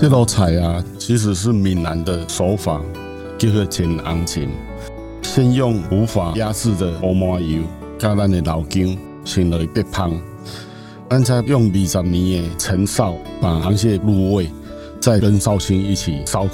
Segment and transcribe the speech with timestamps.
[0.00, 2.80] 这道菜啊，其实是闽南的手法，
[3.36, 4.48] 叫做煎红芹。
[5.22, 7.64] 先用无法压制的乌麻油
[7.98, 10.12] 加咱的老姜，先来煸香。
[11.10, 14.48] 咱再用二十年的陈烧把螃蟹入味，
[15.00, 16.46] 再跟绍兴一起烧，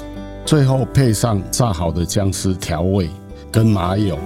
[0.43, 3.07] 最后配上炸好的姜丝调味
[3.51, 4.17] 跟麻油。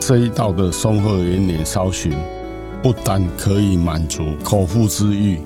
[0.00, 2.10] 这一道的松鹤元年烧寻，
[2.82, 5.38] 不但可以满足口腹之欲，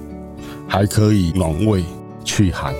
[0.69, 1.85] 还可以暖胃
[2.25, 2.73] 去寒。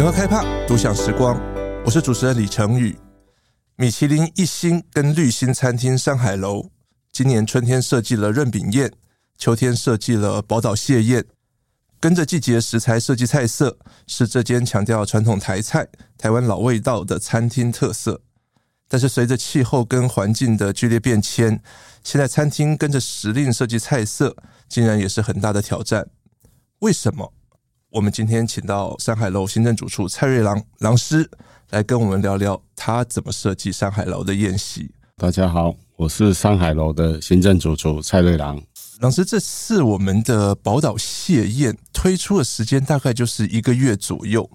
[0.00, 1.38] 联合开趴，独享时光。
[1.84, 2.96] 我是主持人李成宇。
[3.76, 6.70] 米其林一星跟绿星餐厅山海楼，
[7.12, 8.90] 今年春天设计了润饼宴，
[9.36, 11.26] 秋天设计了宝岛蟹宴，
[12.00, 15.86] 跟着季节食材设计菜色，是这间强调传统台菜、
[16.16, 18.22] 台湾老味道的餐厅特色。
[18.88, 21.62] 但是随着气候跟环境的剧烈变迁，
[22.02, 24.34] 现在餐厅跟着时令设计菜色，
[24.66, 26.08] 竟然也是很大的挑战。
[26.78, 27.34] 为什么？
[27.92, 31.28] 我们今天请到山海楼行政主厨蔡瑞郎郎师
[31.70, 34.88] 来跟我们聊聊他怎么设计山海楼的宴席。
[35.16, 38.62] 大家好，我是山海楼的行政主厨蔡瑞郎。
[39.00, 44.48] 郎师，这次我们的宝岛蟹宴推出的时间大概就是一个月左右，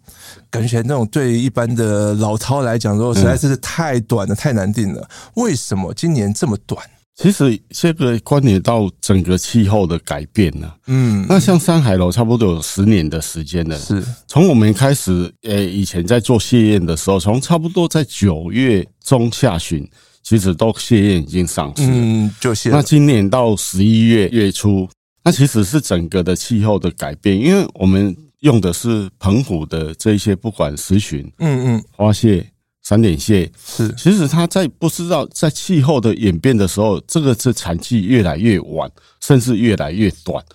[0.49, 5.09] 感觉那种对一般的老饕来讲说实在是太短了，太难定了。
[5.33, 6.81] 为什么今年这么短？
[7.15, 10.69] 其实这个关联到整个气候的改变呢。
[10.87, 13.77] 嗯，那像山海楼差不多有十年的时间了。
[13.79, 19.89] 是，从我们开始，呃，以前在做蟹宴的时候，从差不多在九月中下旬，
[20.23, 21.83] 其实都蟹宴已经上市。
[21.87, 22.69] 嗯，就蟹。
[22.69, 24.89] 那今年到十一月月初，
[25.23, 32.45] 那其实是整个的气候的改变，因为我们用的是澎湖的这一些，不管石鲟，嗯嗯，花蟹。
[32.87, 38.87] 三点蟹是，其实它在不知道在气候的演变的时候，这个是产期越来越晚，
[39.19, 40.45] 甚至越来越短。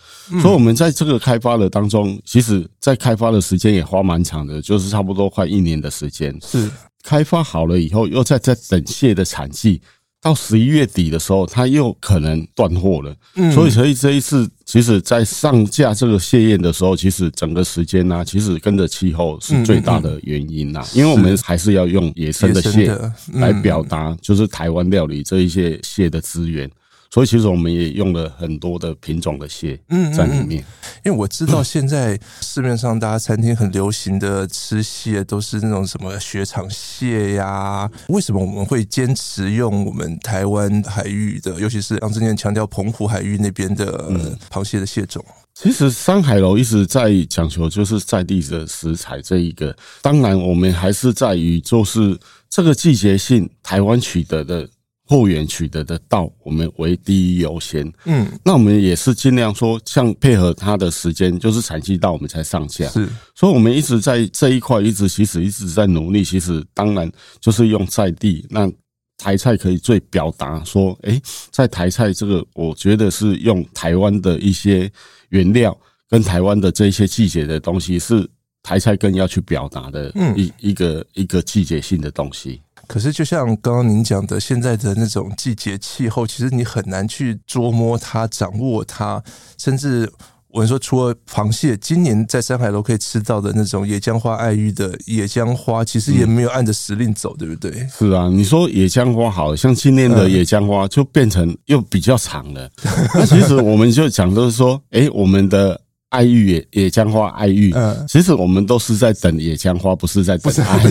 [0.40, 6.32] 所以，我们在这个开发的当中，其实在开发的时间也花蛮长的，就是差不多快一年的时间。
[6.40, 6.70] 是
[7.02, 9.82] 开发好了以后，又在在等蟹的产季。
[10.22, 13.14] 到十一月底的时候，它又可能断货了。
[13.36, 20.84] 嗯，所以所以这一次，其实，在上架这个蟹宴的时候，其实整个时间呢，其实跟着气候是最大的原因呐。
[20.92, 22.94] 因为我们还是要用野生的蟹
[23.32, 26.70] 来表达，就是台湾料理这一些蟹的资源。
[27.12, 29.76] 所以其实我们也用了很多的品种的蟹
[30.16, 30.64] 在里面，
[31.04, 45.24] 因为我知道现在市面上大家餐厅很流行的吃蟹都是那种什么雪场蟹呀，为什么我们会坚持用我们台湾海域的，尤其是郎师念强调澎湖海域那边的螃蟹的蟹种？
[45.52, 52.16] 其实山海楼一直在讲求就是在地的食材这一个，当然我们还是在于就是
[52.48, 54.68] 这个季节性台湾取得的。
[55.10, 57.92] 货源取得的到，我们为第一优先。
[58.04, 62.86] 嗯，那我们也是尽量说，像配合他的时间，就是产期到我们才上架。
[62.90, 66.22] 是，所以我们一直在这一块，一直其实一直在努力。
[66.22, 67.10] 其实当然
[67.40, 68.70] 就是用在地，那
[69.18, 71.20] 台菜可以最表达说，诶，
[71.50, 74.88] 在台菜这个，我觉得是用台湾的一些
[75.30, 75.76] 原料
[76.08, 78.24] 跟台湾的这些季节的东西，是
[78.62, 82.62] 台菜更要去表达的一一个一个季节性的东西。
[82.90, 89.22] 可是，就像刚刚您讲的，现在的那种季节气候，其实你很难去捉摸它、掌握它。
[89.56, 90.10] 甚至
[90.48, 97.86] 我们说，除了螃蟹，今年在山海楼可以吃到的那种野姜花爱玉的野姜花，其实也没有按着时令走，对不对？
[97.96, 102.68] 是啊，你说野姜花好像今年的野姜花就变成又比较长了。
[103.14, 105.80] 那其实我们就讲的是说，哎，我们的。
[106.10, 110.84] 爱玉野野姜花爱玉，嗯，其实我们都是在等野姜花，不是在等爱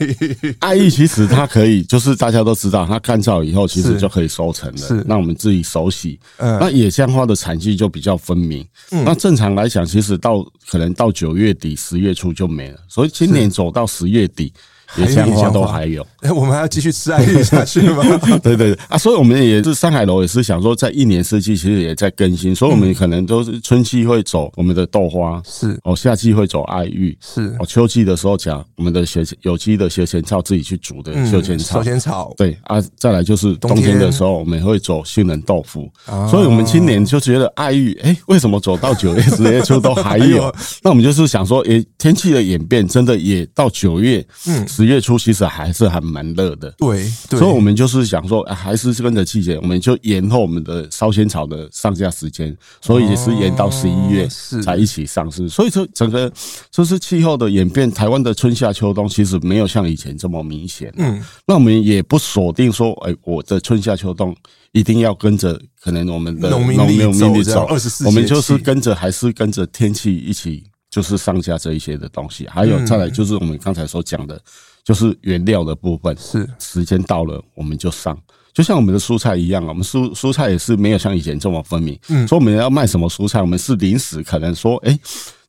[0.00, 0.56] 玉。
[0.60, 4.78] 爱玉其实它可以，就是大家都知道，它干燥以后其实就可以收成了。
[4.78, 6.18] 是，那我们自己手洗。
[6.38, 8.66] 嗯，那野姜花的产季就比较分明。
[8.90, 12.78] 嗯，那正常来讲，其实到可能到九月底十月初就没了。
[12.88, 14.52] 所以今年走到十月底。
[14.96, 18.02] 野姜花都还有，哎， 我们还要继续吃爱玉下去吗？
[18.42, 18.78] 对对对。
[18.88, 25.78] 啊，所以我们也 是上海楼也是想说，在一年四季其实也在更新，所以我们可能都是春季会走我们的豆花，是。
[25.84, 27.54] 哦，夏季会走爱玉，是。
[27.58, 32.34] 哦，秋季的时候讲我们的学有机的学前草自己去煮的学前草，学前草。
[32.36, 33.92] 对啊，再来就是冬天。
[34.02, 35.88] 的时候我们也会走杏仁豆腐，
[36.28, 40.52] 所以我们今年就觉得爱玉，哎，为什么走到九月十月初都还有？
[40.82, 44.66] 那我们就是想说，哎，天气的演变真的也到九月，嗯。
[44.82, 54.26] 十月初其实还是还蛮热的，对，对，所以我们就是想说，还是跟着季节，我们就延后我们的烧仙草的上架时间，所以也是延到十一月
[54.60, 55.48] 才一起上市。
[55.48, 56.28] 所以说，整个
[56.72, 60.92] 就是气候的演变，台湾的春夏秋冬其实没有像以前这么明显。
[60.96, 64.34] 嗯，那我们也不锁定说，哎，我的春夏秋冬
[64.72, 70.64] 一定要跟着可能我们的农民历走，二十四，我们就是跟着还是跟着天气一起。
[70.92, 74.38] 就是上架这一些的东西，还有再来就是我们刚才所讲的，
[74.84, 76.16] 就是原料的部分。
[76.16, 78.18] 是时间到了，我们就上。
[78.52, 81.98] 就像我们的蔬菜一样啊，我们蔬蔬菜也是没有像以前这么分明。
[82.08, 84.98] 嗯，说我们要卖什么蔬菜，我们是临时可能说，哎，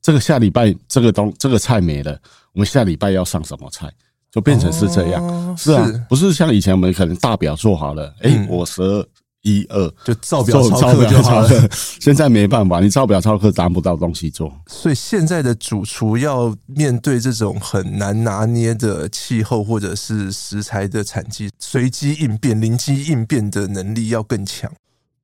[0.01, 2.17] 这个下礼拜这个东这个菜没了，
[2.53, 3.91] 我们下礼拜要上什么菜，
[4.31, 5.57] 就变成是这样。
[5.57, 9.05] 是啊，不是像以前我们可能大表做好了，哎，我十二。
[9.43, 11.49] 一二就照表操课就好了。
[12.01, 14.51] 现在没办法，你照表操课拿不到东西做。
[14.67, 24.71] 所以现在的主厨要面对这种很难拿捏的气候或者是食材的产季，随机应变、灵机应变的能力要更强。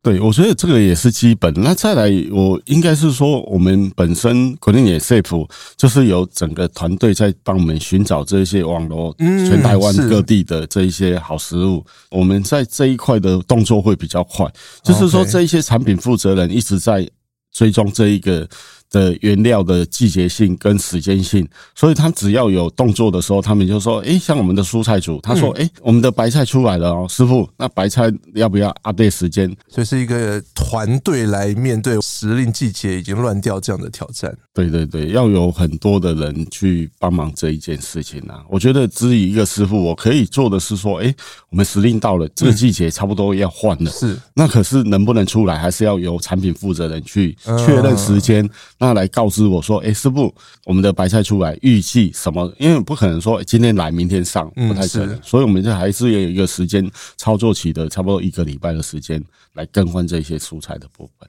[0.01, 1.53] 对，我觉得这个也是基本。
[1.57, 11.85] 那再来，我应该是说，我们本身可能也 safe，就是有整个团队在帮我们寻找这些网络全台湾各地的这一些好食物。
[12.09, 14.49] 我们在这一块的动作会比较快，
[14.81, 17.05] 就是说这一些产品负责人一直在
[17.51, 18.47] 追踪这一个。
[18.89, 34.35] 的原料的季节性跟时间性，所以他只要有动作的时候，他们就说：“诶，像我们的蔬菜组，他说：‘诶，我们的白菜出来了哦，师傅，那白菜要不要 update 时间？’所以是一个团队来面对时令季节已经乱掉这样的挑战。
[34.53, 38.43] 对对对，要有很多的人去帮忙这一件事情啊。
[38.49, 41.15] 我觉得，至于一个师傅，我可以做的是说：‘诶，
[41.49, 50.33] 我们时令到了，这个季节差不多要换了。’是，那可是能不能出来，还是要由产品负责人去确认时间。”那来告知我说：“哎，师傅，
[50.65, 52.49] 我们的白菜出来，预计什么？
[52.57, 55.21] 因为不可能说今天来，明天上，不太可能。
[55.21, 59.21] 所以，我们这还是有一个时间操作期的，差不多一个礼拜的时间
[59.53, 61.27] 来更换这些蔬菜的部分。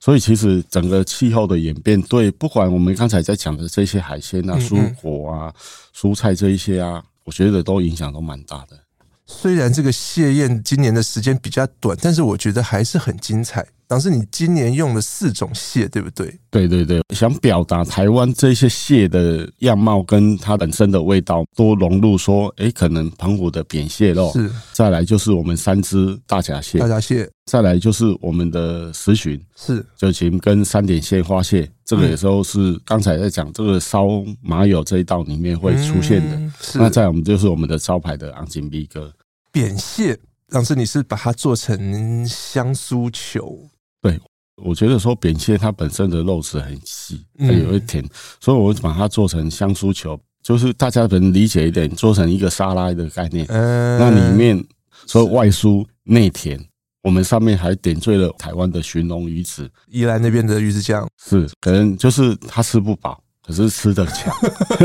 [0.00, 5.52] 所以，其实整个气候的演变，对不管我们刚才在讲的这些海鲜啊、蔬果啊、
[5.92, 8.78] 蔬菜这一些啊，我觉得都影响都蛮大的。
[9.26, 16.34] 虽然这个谢宴今年的时间比较短，但是我觉得还是很精彩。”当时你今年用了四种蟹，对不对？
[16.50, 34.06] 对对对，想表达台湾这些蟹的样貌跟它本身的味道多融入，说，哎，可能澎湖的扁蟹肉是，再来就是我们三只大闸蟹，大闸蟹，再来就是我们的石鲟，是，就琴跟三点蟹花蟹，这个有时候是刚才在讲这个烧
[34.40, 36.52] 麻油这一道里面会出现的。
[36.74, 39.12] 那在我们就是我们的招牌的昂金逼哥
[39.52, 43.68] 扁蟹，当时你是把它做成香酥球。
[44.00, 44.18] 对，
[44.56, 48.04] 我觉得说扁蟹它本身的肉质很细，它也会甜，
[48.40, 53.46] 所以我把它做成香酥球，就是大家可能理解一点，做成一个沙拉的概念。
[53.48, 54.64] 嗯，那里面
[55.06, 56.58] 说外酥内甜，
[57.04, 63.20] 我们上面还点缀了台湾的寻龙鱼子，宜兰那边的鱼子酱，是可能就是他吃不饱。
[63.46, 64.34] 可是吃的强，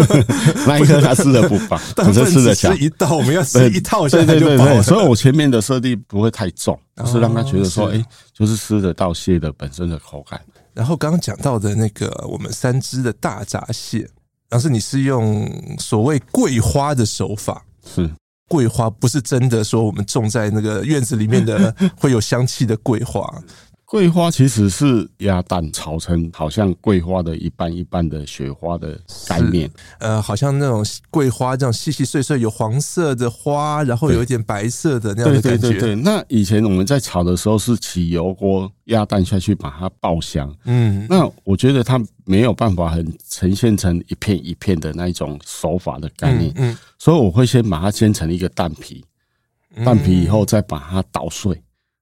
[0.68, 2.78] 那一刻他吃的不饱， 可是吃得强。
[2.78, 4.82] 一道我们要吃一套，对对对对。
[4.82, 10.42] 所以我前面的设定不会太重，就是让他觉得说，哎，就是吃得到蟹的本身的口感。
[10.74, 14.06] 然后刚刚讲到的那个我们三只的大闸蟹，
[14.50, 15.50] 但是你是用
[15.80, 18.12] 所谓桂花的手法，是
[18.50, 23.24] 桂花，不是真的说我们种在那个院子里面的 会有香气的桂花。
[23.90, 28.96] 桂花其实是鸭蛋炒成好像桂花的一半一半的雪花的
[29.28, 35.58] 概念，呃，好像那种桂花这样细细碎碎，有黄色的花，然后有一点白色的那样的感觉。
[35.58, 40.56] 对对对对，那以前我们在炒的时候是起油锅，鸭蛋下去把它爆香。
[40.66, 46.54] 嗯，那我觉得它没有办法很呈现成一片一片的那一种手法的概念。
[46.58, 49.04] 嗯，所以我会先把它煎成一个蛋皮，
[49.84, 51.60] 蛋皮以后再把它捣碎。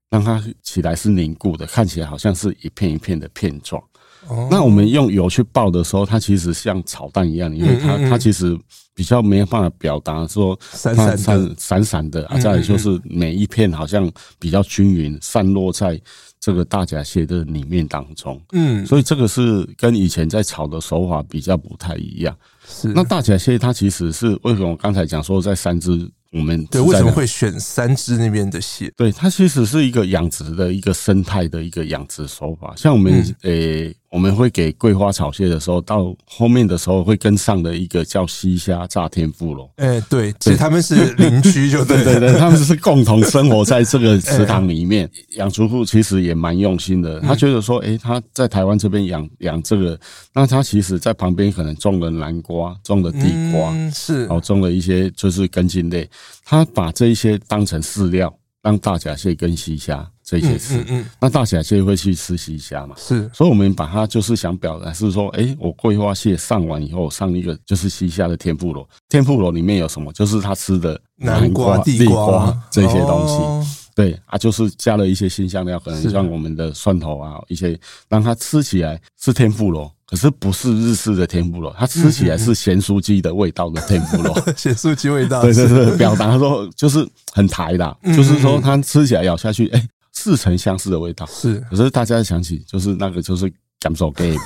[0.09, 3.81] 让它起来是凝固的，看起来好像是一片一片的片状。
[4.27, 8.57] 哦，那我们用油去爆的时候，它其实像炒蛋一样，因为它它其实
[8.93, 14.09] 比较没有办法表达说散散散散散的，啊，再来就是每一片好像
[14.39, 16.01] 比较均匀散落在
[16.39, 18.41] 这个大闸蟹的里面当中。
[18.51, 22.35] 嗯，所以这个是跟以前在炒的手法比较不太一样。
[22.67, 26.09] 是，那大闸蟹它其实是为什么我刚才讲说在三只。
[26.31, 28.91] 我们对为什么会选三只那边的蟹？
[28.95, 32.73] 对，它其实是一个养殖的一个生态的一个养殖手法。
[32.75, 39.69] 像我们诶、嗯欸，我们会给桂花炒蟹的时候，到后面的时候会跟上的一个叫西虾炸天妇罗。
[39.75, 45.09] 哎、欸，对，其实他们是邻居，就对对对， 他们是共同生活在这个池塘里面。
[45.35, 49.99] 养殖户其实也蛮用心的，他觉得说，哎，他在台湾这边养养这个，
[50.33, 56.09] 那他其实在旁边可能种了南瓜，种了地瓜，是，然后种了一些就是根茎类，
[56.45, 58.33] 他把这一些当成饲料，
[58.67, 60.05] 让大闸蟹跟西虾。
[60.29, 62.93] 这些吃，嗯，那大闸蟹会去吃西虾嘛？
[62.97, 70.11] 是，所以我们把它就是想表达是说，哎，我桂花蟹上完以后，上一个就是西虾的天妇罗，天妇罗里面有什么？
[70.11, 73.69] 就是他吃的南瓜、地瓜这些东西。
[73.95, 85.41] 对啊，就是加了一些新香料，可能像我们的蒜头啊，一些让它吃起来是天妇罗，可是不是日式的天妇罗，它吃起来是咸酥鸡的味道的天妇罗， 咸酥鸡味道。
[85.41, 89.87] 对对对，表达说就是很台的，就是说它吃起来咬下去，哎。
[90.13, 94.37] 似曾相识的味道是，可是大家想起就是那个就是感受 baby，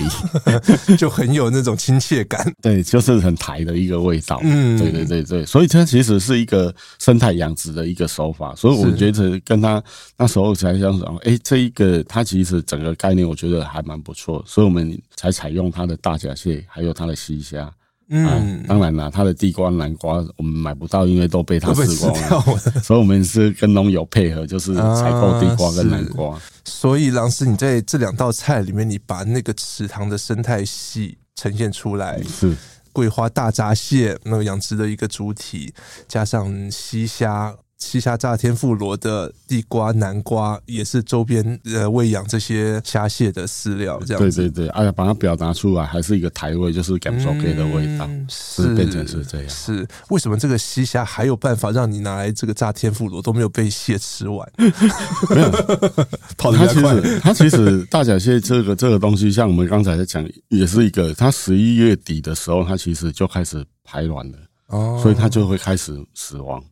[0.98, 2.54] 就很有那种亲切感。
[2.62, 4.40] 对，就是很台的一个味道。
[4.44, 8.54] 嗯，对对对对，所以它其实是一个生态养殖的一个手法。
[8.56, 9.82] 所以我觉得跟他
[10.18, 17.72] 那时候才想说，哎，这一个它其实整个概念我觉得还蛮不错，所以我们才采用它的大甲蟹，还有它的西虾。
[18.14, 22.58] 嗯，当然啦，他的地瓜、南瓜我们买不到，因为都被他吃光了。
[22.84, 26.36] 所以，我们是跟农友配合，就是采购地瓜跟南瓜。
[26.36, 32.54] 啊、所以，郎师，你在这两道菜里面，你把那个池塘的生态系呈现出来，是
[32.92, 35.74] 桂花大闸蟹那个养殖的一个主体，
[36.08, 37.56] 加上西虾。
[37.82, 44.22] 西夏炸天妇罗的地瓜、南瓜也是周边呃喂养这些虾蟹的饲料，这样。
[44.22, 49.50] 对对对，哎呀，把它表达出来，还是一个台味，就是甘草给的味道，嗯、是，变成是这样。
[49.50, 54.48] 是为什么这个西虾还有办法让你拿来这个炸天妇罗都没有被蟹吃完？
[54.58, 55.52] 没有，
[56.38, 64.38] 跑它其实它其实大闸蟹这个这个东西，像我们刚才在讲，也是一个，它十一月底的时候，它其实就开始排卵了，
[64.72, 66.64] 哦，所以它就会开始死亡。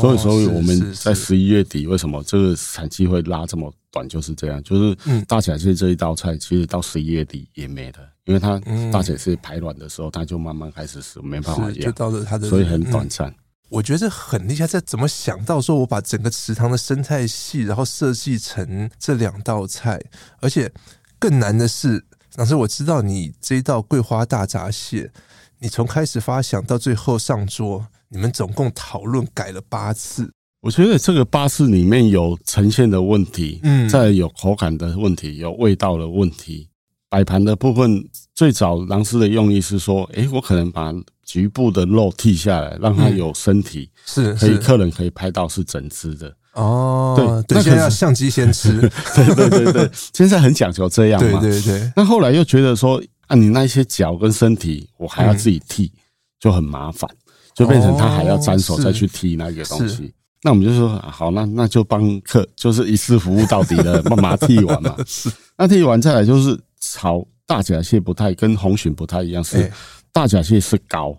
[0.00, 4.08] 所以所以我们在十一月底，为什么这个产期会拉这么短？
[4.08, 8.58] 就是这样，就是大闸蟹这一道菜，其实到十一月底也没的，因为它
[8.90, 13.32] 大闸蟹排卵的时候，它就慢慢开始死，没办法养，就到了它的，所以很短暂。
[13.68, 20.00] 我觉得很厉害，在怎么想到说我把整个池塘的生态系，然后设计成这两道菜，
[20.40, 20.72] 而且
[21.20, 25.12] 更难的是，老师我知道你这一道桂花大闸蟹，
[25.60, 27.86] 你从开始发想到最后上桌。
[28.10, 36.70] 你们总共讨论改了八次，我觉得这个八次里面有呈现的问题，嗯，再有口感的问题，有味道的问题，
[37.10, 38.02] 摆盘的部分，
[38.34, 40.90] 最早狼师的用意是说，诶，我可能把
[41.22, 47.42] 局部的肉剔下来，让它有身体，是可以客人可以拍到是整只的哦。
[47.46, 48.80] 对，对，现在要相机先吃，
[49.14, 51.92] 对对对对，现在很讲究这样嘛，对对对。
[51.94, 55.92] 那后来又觉得说，啊，你那些脚跟身体，我还要自己剃，
[56.40, 57.08] 就很麻烦。
[57.54, 64.94] 就变成他还要沾手再去剃那个东西，那我们就说好，那那就帮客就是一次服务到底的，慢慢剃完嘛。
[65.04, 69.68] 是，那剃完再来就是炒大甲蟹，不太跟红鲟不太一样，是
[70.12, 71.12] 大甲蟹是膏，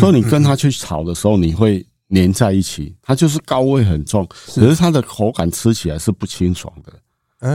[0.00, 6.90] 所以你跟它去炒的时候，你会粘在一起，它就是膏味很重，可是它的口感吃起来是不清爽的，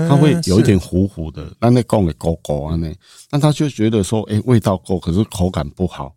[0.08, 2.96] 它会有一点糊糊的，那那够给狗狗啊那，
[3.32, 6.14] 那他就觉得说，哎，味道够，可是口感不好。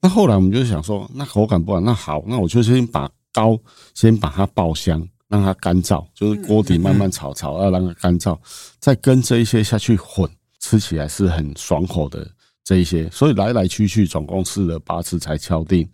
[0.00, 3.58] 那后来我们就想说，那口感不好，那好，那我就先把膏
[3.92, 8.38] 先把它爆香，让它干燥，就是锅底慢慢炒炒，要让它干燥，
[8.78, 12.24] 再跟这一些下去混，吃起来是很爽口的
[12.62, 13.10] 这一些。
[13.10, 15.84] 所以来来去去总共试了八次才敲定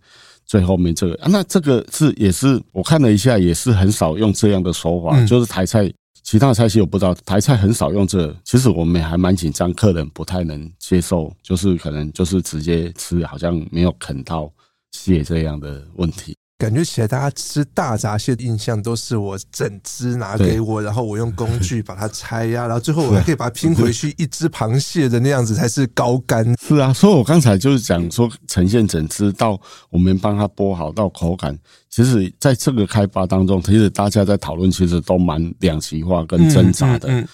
[0.45, 1.15] 最后面这个。
[1.23, 5.91] 啊，那这个是也是我看了一下，也是很少用这样的手法，就是台菜。
[6.25, 8.35] 其他菜系我不知道，台菜很少用这。
[8.43, 14.51] 其实我们还蛮紧张，客人不太能接受，就是可能就是直接吃，好像没有啃到
[14.91, 16.35] 蟹这样的问题。
[16.57, 26.45] 感觉起来，大家吃大闸蟹的印象都是我整只拿给我，然后我用工具把它拆呀，然后最后我还可以把它拼回去，一只螃蟹的那样子才是高干。
[26.57, 29.59] 是啊，所以我刚才就是讲说，呈现整只到
[29.89, 31.57] 我们帮它剥好到口感，
[31.89, 37.27] 其实在这个开发当中，其实大家在讨论，其实都蛮两极化跟挣扎的，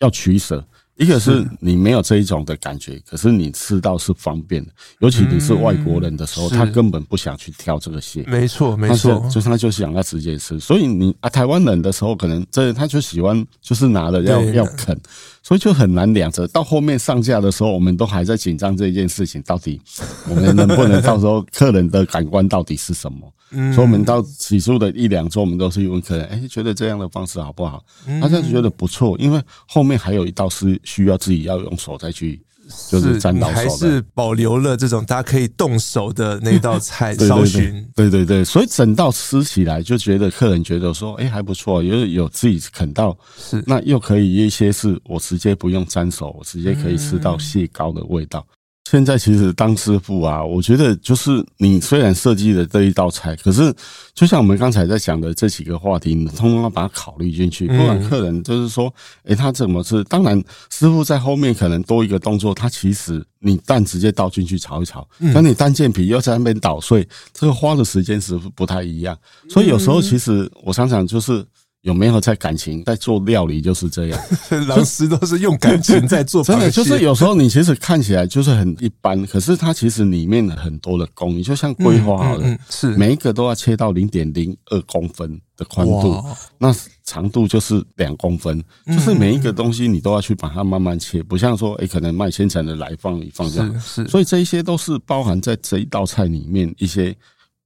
[0.00, 0.64] 要取舍。
[0.96, 4.70] 一个是你没有这一种的感觉，可是你吃到是方便的，
[5.00, 8.22] 尤其你是外国人的时候，他根本不想去挑这个蟹。
[8.24, 10.60] 没错，没错，就是他就想要直接吃。
[10.60, 14.96] 所以你啊，台湾人的时候，可能这他就喜欢就是拿了要要啃，
[15.42, 16.46] 所以就很难两者。
[16.48, 19.80] 到后面上架的时候，我们都还在紧张这件事情，到底
[20.28, 23.32] 我们能不能到时候客人的感官到底是什么？
[23.50, 27.84] 嗯，所以我们到起初的一两周，我们都是问客人，哎、欸，觉得这样的方式好不好？
[28.20, 32.40] 他就觉得不错，因为后面还有一道是需要自己要用手再去
[32.88, 37.86] 就是沾到手的，还是保留了这种大家可以动手的那道菜烧熏。
[37.94, 43.62] 对对对，所以整道吃起来就觉得客人觉得说，哎，还不错，有有自己啃到，是。
[43.66, 48.46] 那又可以一些是我直接不用沾手，我直接可以吃到蟹膏的味道。
[48.92, 53.72] 现在其实当师傅啊，我觉得就是你虽然设计了这一道菜，可是
[54.12, 57.66] 就像我们刚才在讲的这几个话题，你通通要把它考虑进去。
[57.68, 58.92] 不管客人就是说，
[59.24, 60.04] 诶，他怎么吃？
[60.04, 69.16] 当然，师傅在后面可能多一个动作，他其实你蛋直接倒进去炒一炒，那你蛋健皮又在那边捣碎，这个花的时间是不太一样。
[69.48, 71.42] 所以有时候其实我想想就是。
[71.82, 74.20] 有没有在感情在做料理就是这样，
[74.68, 76.42] 老师都是用感情 在做。
[76.42, 86.24] 真的就是有时候你其实看起来就是很一般，可是它其实里面很多的工艺，就像桂花好了，是每一个都要切到零点零二公分的宽度，
[86.56, 86.72] 那
[87.02, 97.16] 长度就是两公分，就是每一个东西你都要去把它慢慢切，不像说诶可能卖现成的来放一放这样，是，所以这一些都是包含在这一道菜里面一些。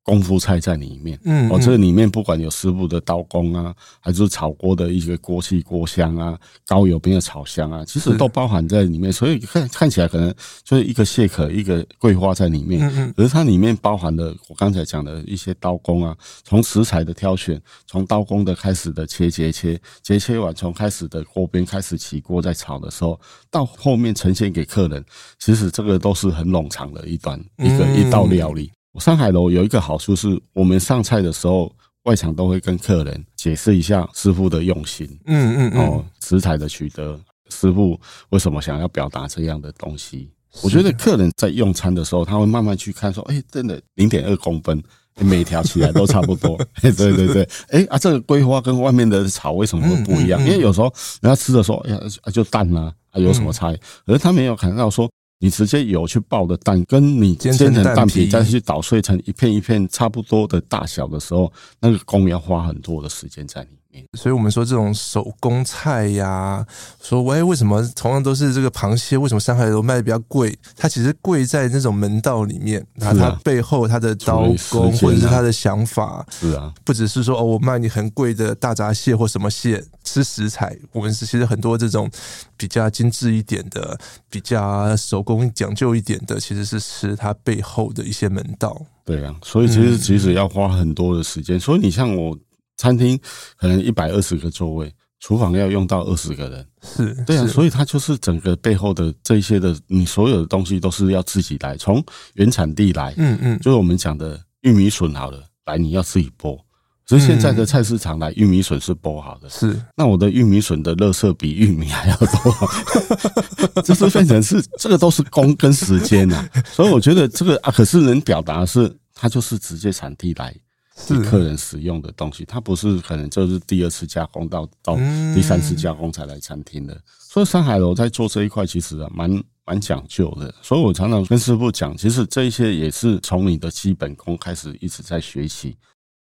[0.06, 9.12] 功夫菜在里面，嗯，哦，这里面不管有师傅的刀工啊，还是炒锅的一些锅气锅香啊，高油边的炒香啊，其实都包含在里面。
[9.12, 10.32] 所以看看起来可能
[10.62, 23.20] 就是一个蟹壳，一个桂花在里面，嗯嗯，可是它里面包含了我刚才讲的一些刀工啊，从食材的挑选，从刀工的开始的切切切切切完，从开始的锅边开始起锅在炒的时候，
[23.50, 25.04] 到后面呈现给客人，
[25.40, 28.70] 其实这个都是很冗长的一段一个一道料理。
[28.98, 31.70] 山海楼有一个好处是，我们上菜的时候，
[32.04, 37.18] 外场都会跟客人解释一下师傅的用心，嗯嗯哦，食材的取得，
[37.50, 37.98] 师傅
[38.30, 40.30] 为什么想要表达这样的东西？
[40.62, 44.82] 我觉得客人在用餐的时候，他会慢慢去看，说，哎，真的零点二公分，
[45.20, 50.40] 每条起来都差不多， 对对对，哎啊，这个桂花跟外面的草为什么会不一样？
[50.40, 52.00] 因为有时候人家吃的时候，哎呀，
[52.32, 53.78] 就淡啊，还有什么差异？
[54.06, 55.10] 而他没有看到说。
[55.38, 63.78] 你直接有去爆的蛋，跟你煎成蛋皮再去捣碎成一片一片差不多的大小的时候，那个工要花很多的时间在里面。
[64.18, 66.66] 所以我们说这种手工菜呀，
[67.02, 70.56] 说喂，为什么同样都是这个螃蟹，为什么上海都卖的比较贵？
[70.76, 82.10] 它其实贵在那种门道里面，那它背后它的刀工或者是它的想法，是啊，不只是说哦，我卖你很贵的大闸蟹或什么蟹，吃食材，我们是其实很多这种
[82.56, 83.98] 比较精致一点的、
[84.30, 88.80] 比较手工讲究一点的，其实是吃它背后的一些门道。
[89.04, 91.58] 对啊，所以其实其实要花很多的时间。
[91.60, 92.36] 所以你像我。
[92.76, 93.18] 餐厅
[93.56, 106.58] 可能一百二十个座位，厨房要用到二十个人，是对啊，所以它就是整个背后的这些的，你所有的东西都是要自己来，从原产地来，嗯嗯，就是我们讲的玉米笋好了，来你要自己剥，
[107.06, 120.54] 所以现在的菜市场来玉米笋是剥好的，是，那我的玉米笋的垃圾比玉米还要多， 这是变成是这个都是工跟时间呐，所以我觉得这个啊，可是能表达的是，它就是直接产地来。
[120.96, 124.96] 是客人使用的东西，它不是可能就是第二次加工到到
[125.34, 126.98] 第三次加工才来餐厅的。
[127.20, 129.30] 所以上海楼在做这一块其实啊蛮
[129.66, 130.52] 蛮讲究的。
[130.62, 135.76] 所以我常常跟师傅讲，其实这一些也是从你的基本功开始一直在学习。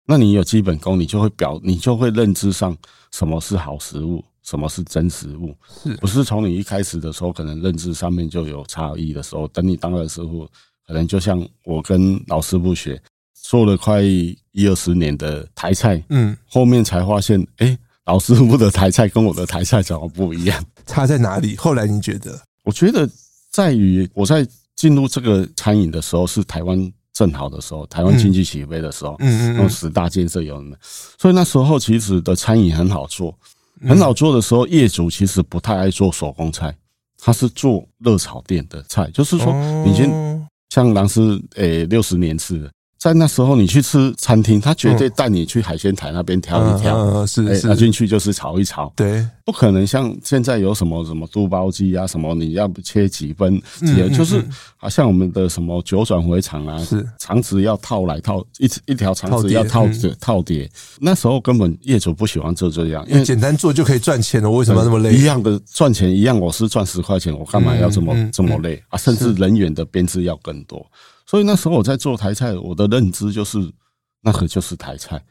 [0.05, 2.77] 那你有基本功，你就会表，你就会认知上
[3.11, 5.55] 什么是好食物，什么是真食物。
[5.83, 10.45] 是不是从你一开始的时候可能认知上面就有差异的时候，等你当了师傅，
[10.85, 13.01] 可能就像我跟老师傅学。
[13.47, 20.65] 做了快一二十年的台菜，嗯，后面才发现，哎、欸，老师傅的台菜跟我的台菜怎么不一样？
[20.88, 21.55] 差在哪里？
[21.55, 22.41] 后来你觉得？
[22.63, 23.08] 我觉得
[23.51, 30.75] 在于我在进入这个餐饮的时候，是台湾正好的时候，台湾经济起飞的时候，嗯嗯，嗯，十大建设有没？
[31.19, 33.38] 所以那时候其实的餐饮很好做，
[33.88, 36.75] 很好做的时候，业主其实不太爱做手工菜，
[37.19, 39.53] 他是做热炒店的菜，就是说，
[39.86, 40.10] 你先
[40.69, 42.71] 像狼师，诶，六十年次的。
[43.05, 47.23] 在那时候，你去吃餐厅，他绝对带你去海鲜台那边挑一挑，
[47.65, 53.61] 拿进去就是炒一炒，对，不可能像现在有什么什么肚包鸡啊，什么你要不切几分，
[53.95, 54.43] 也、就是
[54.75, 57.07] 好像我们的什么九转回肠啊，是。
[57.19, 60.67] 肠子要套来套一一条肠子要套着套叠，
[60.99, 65.13] 那时候根本业主不喜欢做这样，因为简单做就可以赚钱了，我为什么要那么累？
[65.13, 68.81] 一样的赚钱一样，我是赚十块钱，我干嘛要这么这么累？
[68.89, 68.97] 啊？
[68.97, 70.83] 甚至人员的编制要更多。
[71.25, 73.57] 所以那时候我在做台菜，我的认知就是
[74.21, 75.21] 那个就是台菜。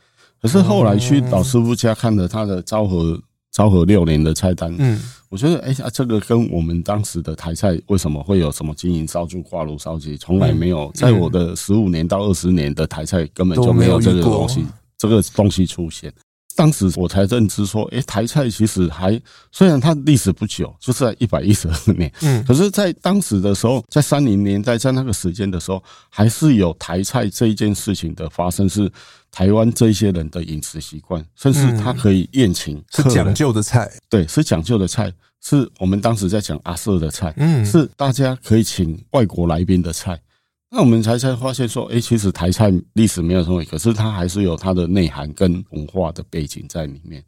[0.40, 3.18] 可是后来去老师傅家看了他的昭和
[3.50, 14.66] 昭和六年的菜单，嗯，我觉得哎呀，这个跟我们当时的台菜为什么会有什么金银烧猪挂炉烧鸡，从来没有在我的十五年到二十年的台菜根本就没有这个东西，
[14.98, 16.12] 这个东西出现。
[16.56, 28.90] 当时我才认知说，诶，台菜其实还虽然它历史不久，就是在一百一十二年，嗯，可是，在当时的时候，在三零年代，在那个时间的时候，还是有台菜这一件事情的发生，是
[29.30, 35.12] 台湾这些人的饮食习惯，甚至它可以宴请，是讲究的菜，对，是讲究的菜。
[35.46, 40.18] 是我们当时在讲阿瑟的菜，嗯，是大家可以请外国来宾的菜，
[40.74, 47.22] 那我们才才发现说，哎，其实台菜历史没有什么，可是它还是有它的内涵跟文化的背景在里面。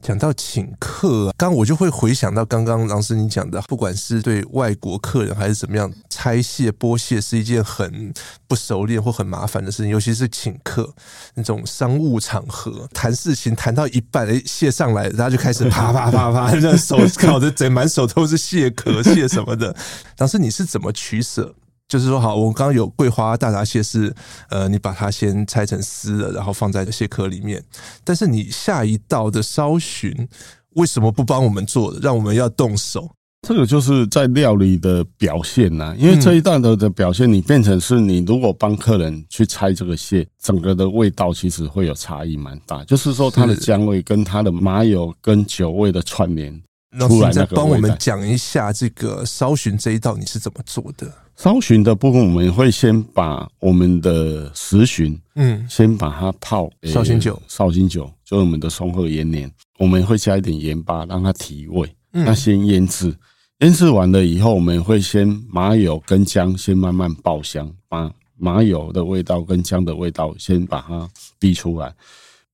[0.00, 8.14] 讲到请客，刚我就会回想到刚刚郎师你讲的，不管是对外国客人还是怎么样，拆卸剥蟹是一件很
[8.46, 10.88] 不熟练或很麻烦的事情，尤其是请客
[11.34, 19.74] 那种商务场合，谈事情谈到一半，哎，蟹上来，然后就开始 啪啪啪啪，那手搞得整满手都是蟹壳、 蟹什么的。
[20.18, 21.52] 老师你是怎么取舍？
[21.92, 24.10] 就是说，好，我刚刚有桂花大闸蟹是，
[24.48, 27.62] 呃，你把它先拆成丝了，然后放在蟹壳里面。
[28.02, 30.26] 但是你下一道的烧寻
[30.70, 33.10] 为什么不帮我们做的，让我们要动手？
[33.46, 42.82] 这个就是在料理的表现呐、啊，因为这一道的的表现，你变成是你如果帮客人去拆这个蟹，整个的味道其实会有差异蛮大。
[42.84, 46.58] 就是说，它的姜味跟它的麻油跟酒味的串联
[47.00, 51.12] 出来，再帮我们讲一下这个烧寻这一道你是怎么做的？
[51.36, 61.88] 烧寻的部分，我们会先把我们的石鲟，嗯，先把它泡绍兴酒，绍兴酒就是我们的松鹤延年，我们会加一点盐巴让它提味。
[62.10, 63.12] 那先腌制，
[63.60, 71.92] 腌制完了以后，我们会先麻油跟姜先慢慢爆香，把麻油的味道跟姜的味道先把它逼出来。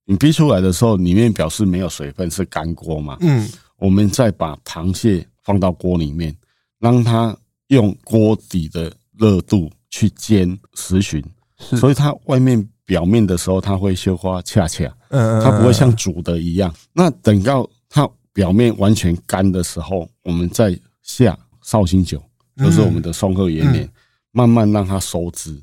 [0.04, 3.16] 你逼出来的时候，里面表示没有水分，是干锅嘛？
[3.20, 3.46] 嗯，
[3.78, 6.36] 我们再把螃蟹放到锅里面，
[6.78, 7.36] 让它。
[7.68, 11.22] 用锅底的热度去煎十旬，
[11.58, 16.74] 所以它外面表面的时候，它会绣花恰恰，嗯，它不会像煮的一样。
[16.94, 22.22] 那等到它表面完全干的时候，我们再下绍兴酒，
[22.56, 23.86] 就是我们的松鹤延年，
[24.32, 25.62] 慢慢让它收汁。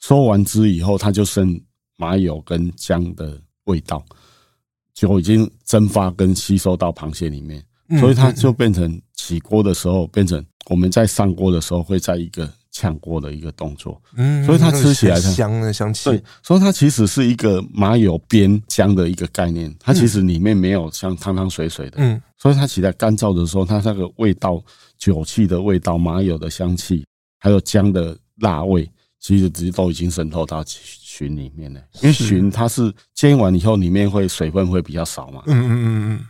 [0.00, 1.58] 收完汁以后，它就剩
[1.96, 4.04] 麻油跟姜的味道，
[4.96, 7.62] 酒已经蒸发跟吸收到螃蟹里面，
[8.00, 10.44] 所以它就变成起锅的时候变成。
[10.68, 16.10] 我们在上锅的时候，会在一个炝锅的一个动作，嗯，所以它吃起来香的香气。
[16.10, 24.60] 对，所以它其实是一个麻油煸姜的一个概念，它其实里面没有像汤汤水水的，嗯，所以它起来干燥的时候，它那个味道、
[24.98, 27.06] 酒气的味道、麻油的香气，
[27.38, 30.64] 还有姜的辣味，其实直接都已经渗透到
[31.16, 31.80] 鲟里面了。
[32.02, 36.26] 因为鲟它是煎完以后，里面会水分会比较少嘛，嗯嗯嗯嗯，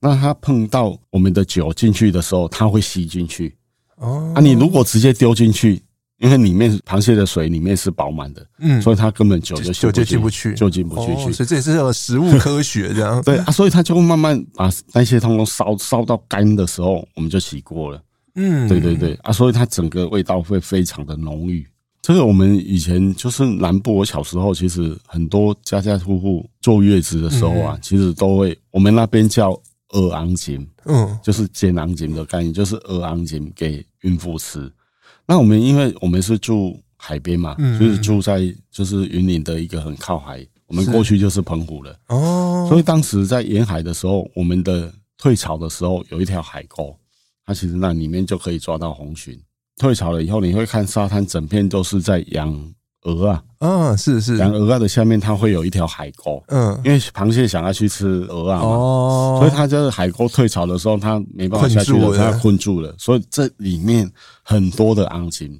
[0.00, 3.54] 那它碰到我们的酒进去的时候，它会吸进去。
[3.96, 5.82] 哦，啊，你如果直接丢进去，
[6.18, 11.32] 因为里面螃蟹的水里面是饱满的，嗯，所以它根本酒就就进不去，就进不去去。
[11.32, 13.20] 所以这也是个食物科学这样。
[13.24, 18.02] 对啊，所以它就会慢慢把那些通通烧烧到干的时候，我们就起锅了。
[18.36, 21.66] 嗯，对对对啊，所以它整个味道会非常的浓郁。
[22.02, 29.60] 这个我们以前就是南部，我小时候其实很多家家户户坐月子的时候啊，其实都会我们那边叫。
[29.92, 34.72] 鹅昂锦，嗯，就是煎昂锦的概念，就是鹅昂锦给孕妇吃。
[35.26, 42.66] 那我们因为我们是住海边嘛，就是住在就是云林的一个很靠海，我们过去就是澎湖了哦。
[42.68, 46.96] 所以当时在沿海的时候，我们的退潮的时候有一条海沟，
[47.44, 49.36] 它其实那里面就可以抓到红鲟。
[49.80, 52.54] 退潮了以后，你会看沙滩整片都是在养。
[53.04, 64.06] 鹅啊，嗯，是是，养鹅啊的下面它会有一条海沟，嗯，因为螃蟹想要去吃鹅啊嘛，哦，所以它就是海沟退潮的时候，它没办法下去了，它困住了，所以这里面
[64.42, 65.58] 很多的昂金，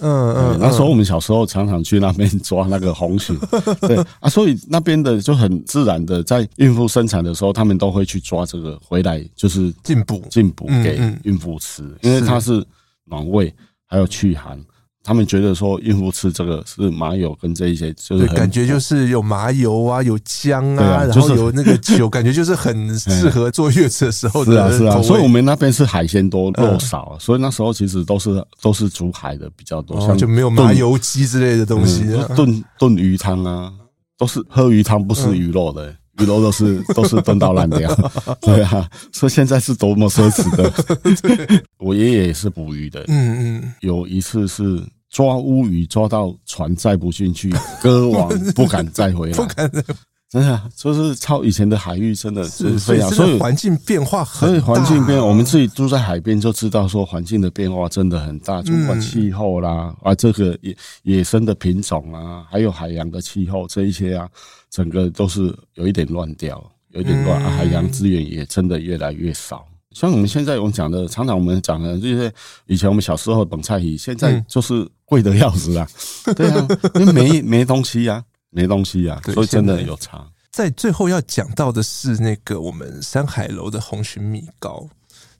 [0.00, 3.38] 嗯嗯，那时候我们小时候常常去那边抓那个红鲟，
[3.88, 10.22] 对啊，所以那边的就很自然的，在孕妇生产的时候，他们都会去抓这个回来，就是进补。
[10.28, 12.62] 进补给孕妇吃，因为它是
[13.04, 13.54] 暖胃，
[13.86, 14.58] 还有驱寒。
[15.04, 24.52] 他们觉得说孕妇吃这个是麻油跟这一些，就是感觉就是有麻油啊，有姜啊，然后有那个酒，感觉就是很 适合坐月子的时候的。
[24.52, 25.02] 是啊，是啊。
[25.02, 32.04] 所以我们那边是海鲜多，肉少，所以那时候其实都是都是煮海的比较多，像就没有麻油鸡之类的东西。
[32.36, 33.72] 炖炖鱼汤啊，
[34.16, 37.94] 都是喝鱼汤，不吃鱼肉的，鱼肉都是都是炖到烂掉。
[38.42, 41.62] 对啊，所以现在是多么奢侈的。
[41.78, 44.82] 我爷爷也是捕鱼的，嗯嗯，有一次是。
[45.12, 49.84] 抓乌鱼抓到船载不进去，割网 不敢再回来，不敢再，
[50.32, 64.26] 真的就是超以前的海域，真的是非常，所以环境变化很大，所以环境变，我们自己住在海边就知道说环境的变化真的很大，就管气候啦，啊，这个野野生的品种啊，还有海洋的气候这一些啊，
[64.70, 66.62] 整个都是有一点乱掉。
[66.94, 69.66] 有点乱，啊，海洋资源也真的越来越少。
[69.92, 72.30] 像我们现在我们讲的，常常我们讲的这些，
[72.66, 75.88] 以前我们小时候本菜鱼，现在就是贵的要死啊！
[76.36, 80.24] 对啊，因为没没东西呀，没东西呀，所以真的有差。
[80.52, 84.86] 在最后要讲到的是那个我们山海楼的红鲟米糕，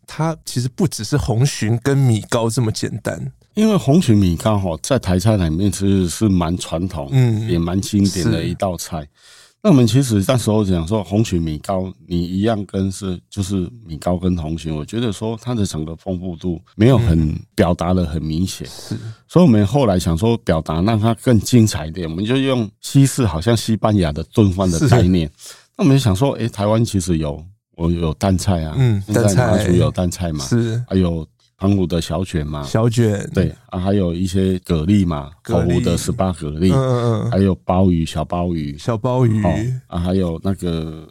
[0.06, 3.30] 它其实不只是红鲟跟米糕这么简单。
[3.52, 9.06] 因为红鲟米糕哈，在台菜里面其实是蛮传统，嗯，也蛮经典的一道菜。
[9.64, 18.96] 那我们其实那时候讲说红曲米糕，你一样跟是就是米糕跟红曲，我觉得说它的整个丰富度没有很表达的很明显，是，
[19.28, 25.30] 所以我们后来想说表达让它更精彩一点，我们就用西式好像西班牙的炖饭的概念。
[25.76, 27.40] 那我们就想说，诶，台湾其实有
[27.76, 31.24] 我有淡菜啊，嗯，现在拿出有淡菜嘛，是，还有。
[31.62, 33.24] 澎湖的小卷嘛，小卷。
[33.32, 39.40] 对啊，还有一些蛤蜊嘛，澎湖的十八蛤蜊，嗯嗯，还有鲍鱼，小鲍鱼，小鲍鱼。
[39.86, 41.08] 啊，还有那个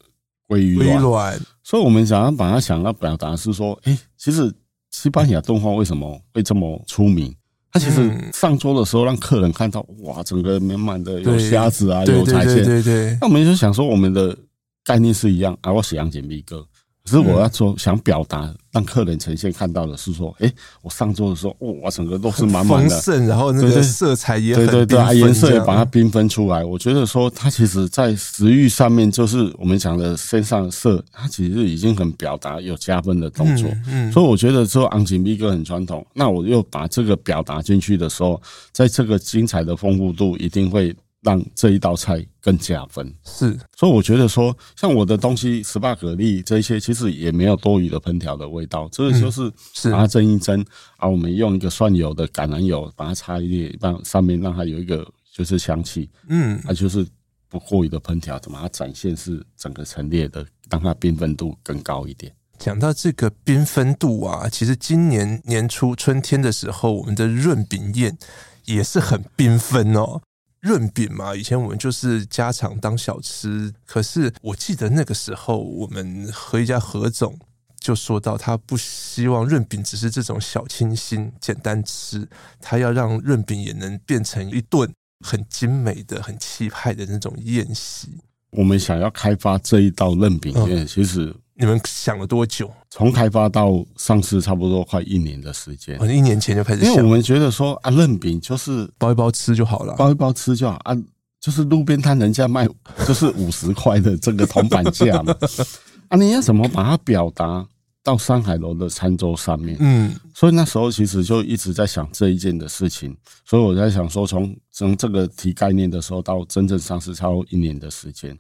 [0.49, 1.39] 鲑鱼卵。
[1.63, 4.53] 所以，我们想要把它想要表达是说，哎，其实
[4.91, 7.33] 西班牙动画为什么会这么出名？
[7.71, 13.17] 它其实上桌的时候让客人看到，哇，整个满满的有虾子啊，有海鲜，对对。
[13.21, 14.37] 那我们就想说，我们的
[14.83, 16.67] 概念是一样啊，我喜羊解密哥。
[17.03, 20.51] 可是我要说，想表达让客人呈现看到的是说，哎，
[20.83, 26.63] 我上桌的时候，哇，整个都是满满的，丰盛，然后那个色彩也很对对对，颜色也把它缤纷出来。
[26.63, 33.67] 我觉得说，它其实在食欲上面，就是我们讲的身上的色，它其实已经很表达有加分的动作。
[33.87, 38.39] 嗯，所以我觉得说，昂吉米哥很传统，那我又把这个表达进去的时候，
[38.71, 40.95] 在这个精彩的丰富度一定会。
[41.21, 49.49] 让这一道菜更加分是，所以我觉得说，像我的东西，十八蛤蜊这一些，其实也没有多余的烹调的味道，这个就是
[49.91, 50.65] 把它蒸一蒸，
[50.97, 57.05] 啊，我们用一个蒜油的橄榄油把它擦一点，让上面让它有一个就是香气，嗯，它就是
[57.47, 62.34] 不过于的烹调，怎么它展现是整个陈列的，让它缤纷度更高一点。
[62.57, 68.17] 讲到这个缤纷度啊，其实今年年初春天的时候，我们的润饼宴
[68.65, 70.21] 也是很缤纷哦。
[70.62, 73.74] 润饼嘛，以前我们就是家常当小吃。
[73.86, 77.38] 可是我记得那个时候，我们和一家何总
[77.80, 82.28] 就说到，他不希望润饼只是这种小清新、简单吃，
[82.60, 84.89] 他要让润饼也能变成一顿
[85.26, 88.10] 很精美的、很气派的那种宴席。
[88.52, 91.36] 我们想要开发这一道润饼宴，其实。
[91.62, 92.74] 你们想了多久？
[92.89, 95.95] 从开发到上市，差不多快一年的时间。
[96.00, 100.97] 我一年前就开始，因为我们觉得说啊，润饼就是包一包吃就好了，包一包吃就好啊，
[101.39, 102.67] 就是路边摊人家卖
[103.06, 105.36] 就是五十块的这个铜板价嘛。
[106.10, 107.63] 啊，你要怎么把它表达
[108.04, 109.78] 到山海楼的餐桌上面？
[109.80, 113.15] 嗯，所以那时候其实就一直在想这一件的事情。
[113.45, 118.36] 所以我在想说，从从这个提概念的时候到真正上市，超过一年的时间。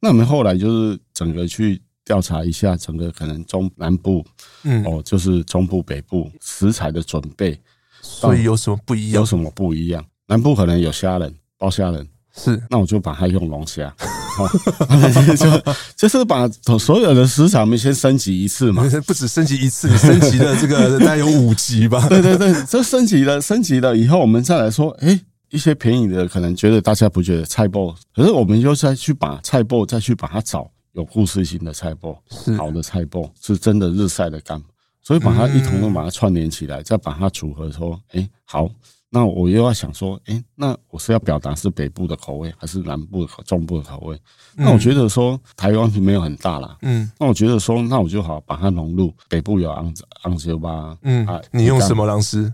[0.00, 1.80] 那我们后来就是整个去。
[2.06, 4.24] 调查一下整个可能中南部，
[4.62, 7.60] 嗯，哦，就是中部北部食材的准备，
[8.00, 9.20] 所以有什么不一样？
[9.20, 10.02] 有什么不一样？
[10.28, 13.92] 南部可能有虾仁，包虾仁是，那我就把它用龙虾，
[15.36, 22.08] 就就是把所有的食材我们先升级一次嘛， 不止升级一次，你升级了这个大概有五级吧？
[22.08, 25.18] 对对对，这升级了，升级了以后，我们再来说，哎，
[25.50, 30.70] 一些便宜的可能觉得大家不觉得菜脯，可是我们又再去把菜脯再去把它找。
[30.96, 34.60] 有故事性的菜脯，是好的菜脯，是真的日晒的干，
[35.02, 38.66] 所以把它一同都把它串联起来，再把它组合说，哎，好，
[39.10, 44.18] 那我又要想说，哎，那我是要表达是北部的口味，还是南部的中部的口味？
[44.56, 52.50] 那我觉得说台湾是没有很大啦，嗯，那我觉得说，那我就好把它融入北部有昂昂修吧，嗯啊，你用什么狼师？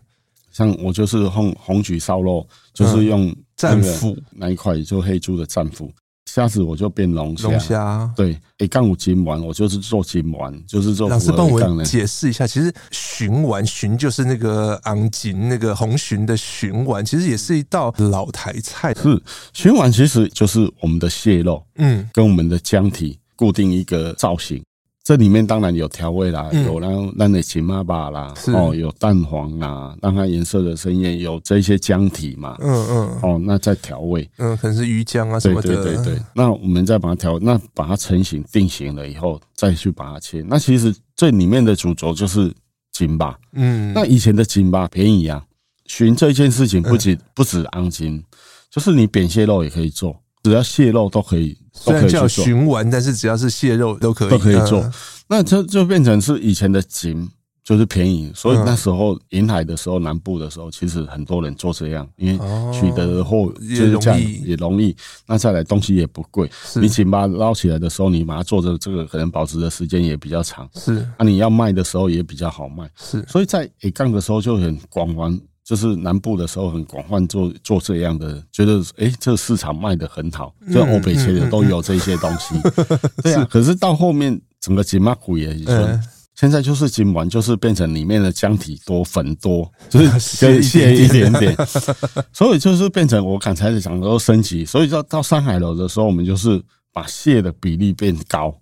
[0.51, 5.91] 像我就是红红曲烧肉，就是用战斧那一块，就黑猪的战斧。
[6.35, 11.07] 虾子我就变龙虾，龙虾对，哎，刚五金丸我就是做金丸，就是做。
[11.07, 18.95] 老师帮我解释一下，其实鲟丸鲟就是那个昂金那个红鲟的鲟丸，其实也是一道老台菜。
[18.95, 24.63] 是鲟丸其实就是我们的蟹肉，嗯，跟我们的浆体固定一个造型。
[25.05, 36.15] 这里面当然有调味啦，有然后让你青妈爸啦，哦，有蛋黄啦，让它颜色的鲜艳，有这些浆体嘛，嗯嗯，哦，那再调味，嗯，可能是鱼浆啊什么的，对对对。
[36.15, 36.23] 对。
[36.35, 40.41] 那我们再把它调，那把它成型定型了以后，再去把它切。
[40.47, 42.55] 那其实最里面的主轴就是
[42.93, 45.45] 金巴，嗯，那以前的金巴便宜啊，
[45.87, 48.23] 寻这件事情不仅不止昂金，
[48.71, 50.17] 就是你扁蟹肉也可以做。
[50.43, 54.85] 只要蟹肉都可以，虽然叫蟳丸，但是只要是蟹肉都可以都可以做。
[55.29, 57.29] 那这就变成是以前的锦，
[57.65, 62.39] 就是便宜，所以那时候沿海的时候，南部的时候，其实很多人做这样，因为
[62.73, 64.95] 取得的货就是这样也容易。
[65.27, 70.69] 那再来东西也不贵，你仅把它捞起来的时候，你把它做着这个可能保值的时间也比较长。
[70.75, 72.91] 是，那你要卖的时候也比较好卖。
[72.97, 82.55] 是，所以在一杠的时候就很广泛，就是南部的时候很广泛做做这样的，觉得哎，这个市场卖的很好，就欧北切的都有这些东西。
[83.23, 86.01] 对啊，可是到后面整个金马古也说。
[86.35, 91.55] 现在就是金丸，就是变成里面的浆体多粉多， 就是可以卸一点点，
[92.33, 94.65] 所以就是变成我刚才讲的升级。
[94.65, 98.53] 所以到到上海楼的时候，我们就是把蟹的比例变高，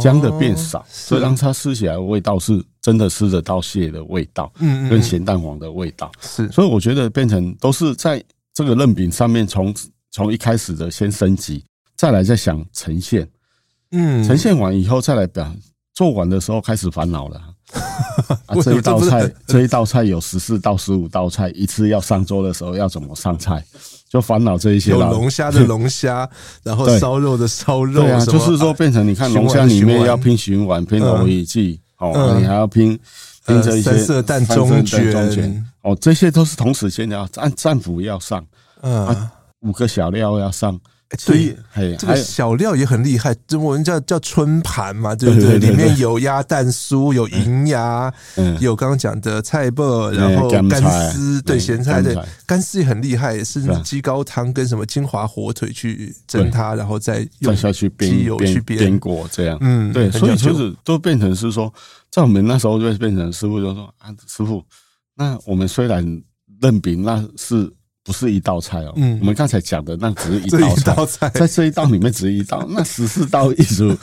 [0.00, 6.10] 浆的变少，所以让它吃起来的味道是真的吃得到蟹的味道，嗯，跟咸蛋黄的味道。
[6.20, 6.50] 是。
[6.50, 8.22] 所以我觉得变成都是在
[8.52, 9.74] 这个任饼上面，从
[10.10, 11.64] 从一开始的先升级，
[11.96, 13.28] 再来再想呈现，
[13.92, 15.50] 嗯，呈现完以后再来表。
[15.94, 17.40] 做完的时候开始烦恼了，
[18.44, 19.00] 啊，这一道。
[19.00, 23.64] 菜，这一道菜有十四到十五道菜，一次要上桌的时候要怎么上菜，
[24.16, 24.92] 就烦恼这一些。
[24.92, 26.28] 有龙虾的 龙虾，
[26.62, 28.02] 然后烧肉的烧肉。
[28.02, 32.98] 对啊，就是说变成你看龙虾里面要拼循环，拼罗伊记，哦，你还要拼
[33.46, 38.42] 拼这一些三色蛋中卷，哦，这些都是同时先要战战斧要上，
[38.80, 39.28] 嗯，
[39.60, 40.80] 五个小料要上。
[41.16, 41.56] 所以，
[41.96, 45.56] 这个小料也很厉害，这我们叫叫春盘嘛， 对不对？
[45.58, 48.12] 里面有鸭蛋酥，有银芽，
[48.60, 52.16] 有刚刚讲的菜脯，然后干丝，对咸菜，对。
[52.44, 58.98] 干丝也很厉害，是鸡高汤跟什么金华火腿去蒸它，然后再用下去煸油去煸。
[58.98, 59.56] 过这样。
[59.60, 61.72] 嗯，对，所以就是都变成是说，
[62.10, 64.60] 在我们那时候就变成师傅就说啊，师傅，
[65.14, 66.04] 那我们虽然
[66.60, 67.72] 认饼那是。
[68.06, 73.94] 不是一道菜哦，嗯，我们刚才讲的那只是一道菜，道菜在这一道里面只是一道， 那十四道一组，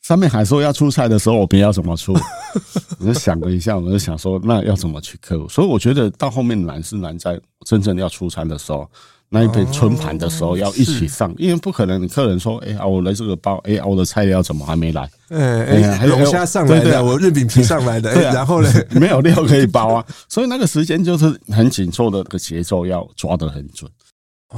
[0.00, 2.14] 上面还说要出菜的时候，我们要怎么出？
[2.98, 5.48] 我就想了一下，我就想说，那要怎么去克服？
[5.48, 8.90] 所以我觉得到后面难是难在真正要出餐的时候。
[9.34, 15.10] 那一杯春盘的时候要一起上，因为不可能客人说，哎啊，我来这个包，哎，我的菜料怎么还没来？
[15.30, 23.90] 哎哎，龙虾上来的，我日饼皮上来的，然后呢， 没有料可以包啊，所以那个时间就是很紧凑的，个节奏要抓得很准，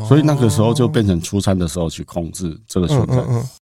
[0.07, 3.17] 所以那个时候就变成出餐的时候去控制这个存在。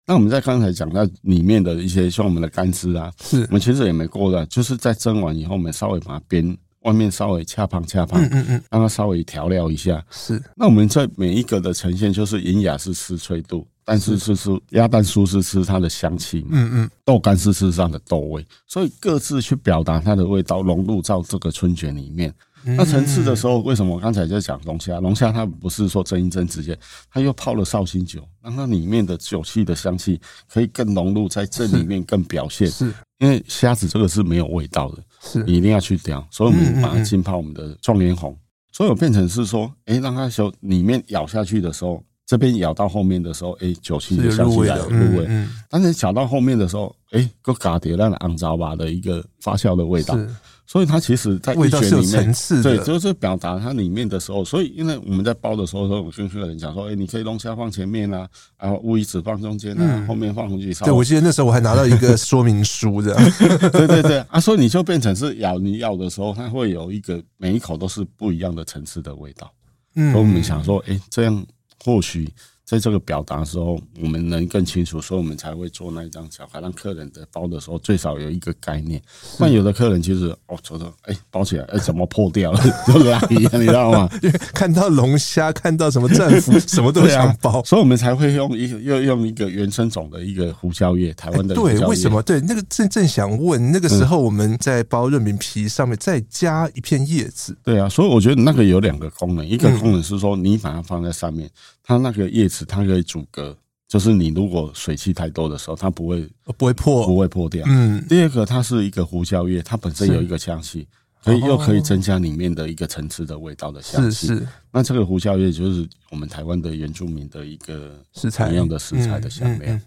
[0.07, 6.57] 那我们在刚才讲到里面的一些像我们的干丝啊，是我们其实也没过的，就是在蒸完以后，我们稍微把它煸。
[6.83, 10.03] 外面稍微恰胖恰胖，嗯嗯嗯，让它稍微调料一下。
[10.09, 22.33] 是，那我们在每一个的呈现，就是银芽是吃脆度，但是是吃鸭蛋酥是吃它的香气，嗯嗯，豆干是吃上的豆味，所以各自去表达它的味道，融入到这个春卷里面。
[22.65, 24.97] 那层次的时候，为什么我刚才在讲龙虾？
[25.01, 26.79] 龙虾它不是说蒸一蒸直接，
[27.11, 30.17] 它又泡了绍兴酒，让它里面的酒气的香气
[30.47, 32.71] 可以更融入在这里面，更表现。
[32.71, 35.03] 是，因为虾子这个是没有味道的。
[35.23, 35.41] 是。
[35.43, 38.37] 你一定要去掉，所以我们把它浸泡我们的状元红，
[38.71, 50.17] 所以我变成是说，哎，让它说里面咬下去的时候，这边咬到后面的时候，哎，酒气就香气来入味，但是咬到后面的时候，哎，个嘎碟那个昂糟吧的一个发酵的味道。
[50.65, 54.45] 所以它其实，在味道是有层次的，对，就是表达它里面的时候。
[54.45, 63.13] 所以，因为我们在包的时候，都有兴趣的人讲说：“哎，你可以龙虾放前面啊，然后乌鱼子放中间啊，后面放红鸡烧。”对，我记得那时候我还拿到一个说明书的。
[63.71, 69.51] 对对对啊，所以你就变成是咬你咬的时候，它会有一个每一口都是不一样的层次的味道。
[69.95, 71.45] 嗯，所以我们想说，哎，这样
[71.83, 72.31] 或许。
[72.65, 79.01] 在这个表达的时候，我们能更清楚，所以我们才会做那一张小卡，让客人的包的时候最少有一个概念。
[79.37, 82.59] 那有的客人其实哦，觉得哎，包起来哎，怎么破掉了？
[82.87, 84.09] 就拉一样，你知道吗？
[84.23, 91.53] 因为看到龙虾，看到什么战斧，什么都想包，所以我们才会用一个又用一个原生种的一个胡椒叶，台湾的。
[91.53, 92.23] 对，为什么？
[92.23, 97.55] 对，那个正正想问，那个时候我们在包润饼皮上面再加一片叶子。
[97.61, 101.49] 对啊，所以我觉得那个有两个功能，一个功能是说你把它放在上面。
[101.83, 103.55] 它那个叶子，它可以阻隔，
[103.87, 107.63] 就是你如果水汽太多的时候，它不会不会破，不会破掉。
[107.67, 108.03] 嗯。
[108.07, 110.87] 第二个，它是一个胡椒叶，它本身有一个香气，
[111.23, 114.27] 可以又可以增加里面的一个层次的味道的香气。
[114.27, 114.47] 是是。
[114.71, 119.79] 那这个胡椒叶就是我们台湾的原住民的一个食材，一样的食材的香料。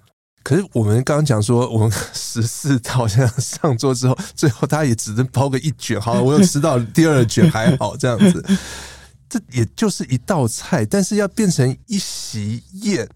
[0.43, 6.01] 可是我们刚刚讲说，我们十四道这样上桌之后，最后他也只能包个一卷。
[6.01, 8.45] 好了，我又吃到第二卷，还好这样子。
[9.29, 13.09] 这也就是一道菜，但是要变成一席宴，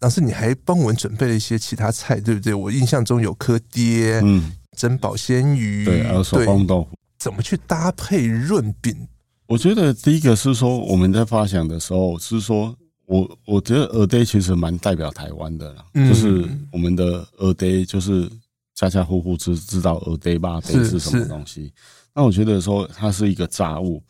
[0.00, 2.52] 老师你还帮我们准备了一些其他菜，对不对？
[2.52, 8.94] 我印象中有蚵爹，嗯，蒸保鲜鱼，对，还有手工豆腐，怎么去搭配润饼？
[9.46, 18.30] 我觉得第一个是说，我们在发想的时候是说，我我觉得蚵爹其实蛮代表台湾的啦，就是我们的蚵爹就是
[18.74, 21.72] 家家户户知知道蚵嗲肉羹是什么东西。
[22.14, 24.02] 那我觉得说它是一个杂物。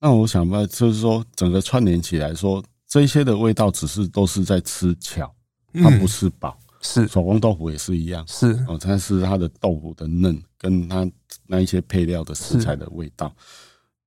[0.00, 5.32] 那我想问，就是说整个串联起来说，这些的味道只是都是在吃巧，
[5.74, 6.58] 它不是饱。
[6.82, 11.06] 是手工豆腐也是一样，是哦，但是它的豆腐的嫩，跟它
[11.46, 13.30] 那一些配料的食材的味道。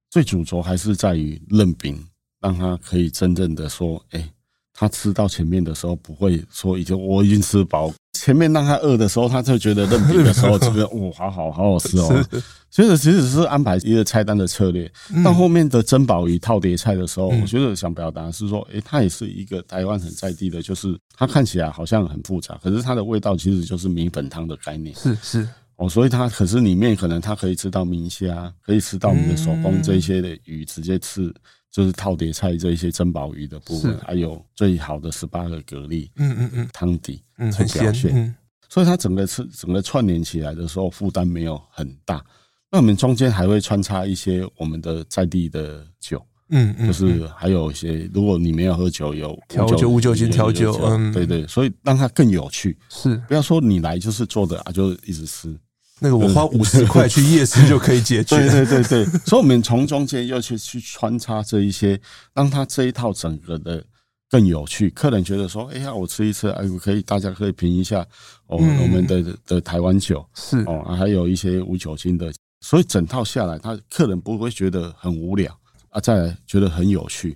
[0.09, 2.03] 最主轴还是在于嫩饼，
[2.39, 4.32] 让它可以真正的说，哎，
[4.74, 7.93] 他吃到前面的时候不会说已经我已经吃饱。
[8.13, 12.26] 前面让他饿的时候，他就觉得韧饼的时候，这个 哇，好好好好吃哦。
[12.69, 14.89] 所以其实是安排一个菜单的策略。
[15.26, 24.95] 到后面的珍宝鱼套叠菜的时候，我觉得想表达是说，诶，它也是一个台湾很在地的，就是它看起来好像很复杂，可是它的味道其实就是米粉汤的概念。
[24.95, 31.34] 是是哦，所以它可是里面可能它可以吃到明虾，可以吃到我们的手工这些的鱼，直接吃。
[31.74, 38.36] 就是套叠菜这一些珍宝鱼的部分，还有最好的十八个蛤蜊，嗯嗯嗯，汤底，嗯，很鲜，嗯，
[38.69, 42.24] 所以它整个吃整个串联起来的时候，负担没有很大。
[42.71, 53.15] 那我们中间还会穿插一些我们的在地的酒，嗯嗯，就是还有一些，如果你没有喝酒，有调酒、无酒精调酒，嗯，对对，所以让它更有趣，是。
[53.28, 55.57] 不要说你来就是做的啊，就一直吃。
[56.04, 58.36] 那个我花五十块去夜市就可以解决。
[58.36, 61.97] 对对对对， 所以我们从中间要去去穿插这一些，
[62.34, 63.82] 让他这一套整个的
[64.30, 64.89] 更有趣。
[64.89, 68.01] 客人觉得说：“哎呀，我吃一次，哎，可以，大家可以评一下
[68.47, 77.30] 哦，我们的的台湾酒是哦，还有一些无酒精的，所以整套下来，他客人不会觉得很无聊啊，再来觉得很有趣。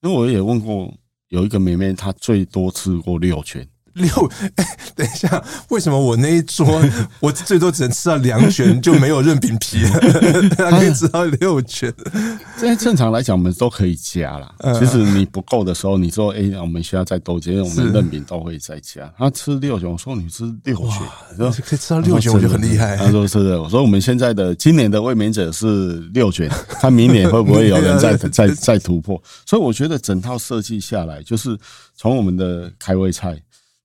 [0.00, 0.90] 因为我也问过
[1.28, 3.68] 有一个妹妹，她最多吃过六圈。
[3.94, 4.08] 六
[4.56, 6.66] 哎，等一下，为什么我那一桌
[7.20, 9.90] 我最多只能吃到两卷，就没有润饼皮了？
[10.56, 11.92] 他可以吃到六卷。
[12.56, 14.54] 在正常来讲，我们都可以加啦。
[14.78, 19.12] 其实你不够的时候，你说哎，我们需要再多加，我们润饼都会再加。
[19.16, 22.96] 他吃六卷，我说你吃六卷，可以吃到六卷，我觉得很厉害。
[22.96, 26.48] 他说是的，我说我们现在的今年的卫冕者是六卷，
[26.80, 29.22] 看明年会不会有人再再再突破。
[29.46, 31.56] 所以我觉得整套设计下来，就是
[31.96, 33.40] 从我们的开胃菜。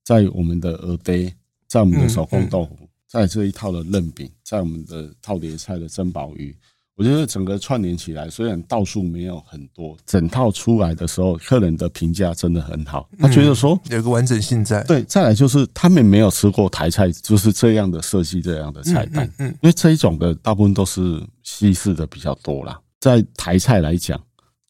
[0.10, 1.32] 在我们的蚵嗲，
[1.68, 6.58] 在我们的手工豆腐，在这一套的嫩饼，在我们的套碟菜的珍宝鱼，
[6.96, 13.08] 我觉得整个串联起来，虽然道数没有很多，整套出来的时候，客人的评价真的很好。
[13.20, 14.84] 他觉得说有个完整性在。
[14.86, 19.32] 对，再来就是他们没有吃过台菜，就是这样的设计，这样的菜单。
[19.38, 24.20] 嗯，因为这一种的大部分都是西式的比较多啦，在台菜来讲。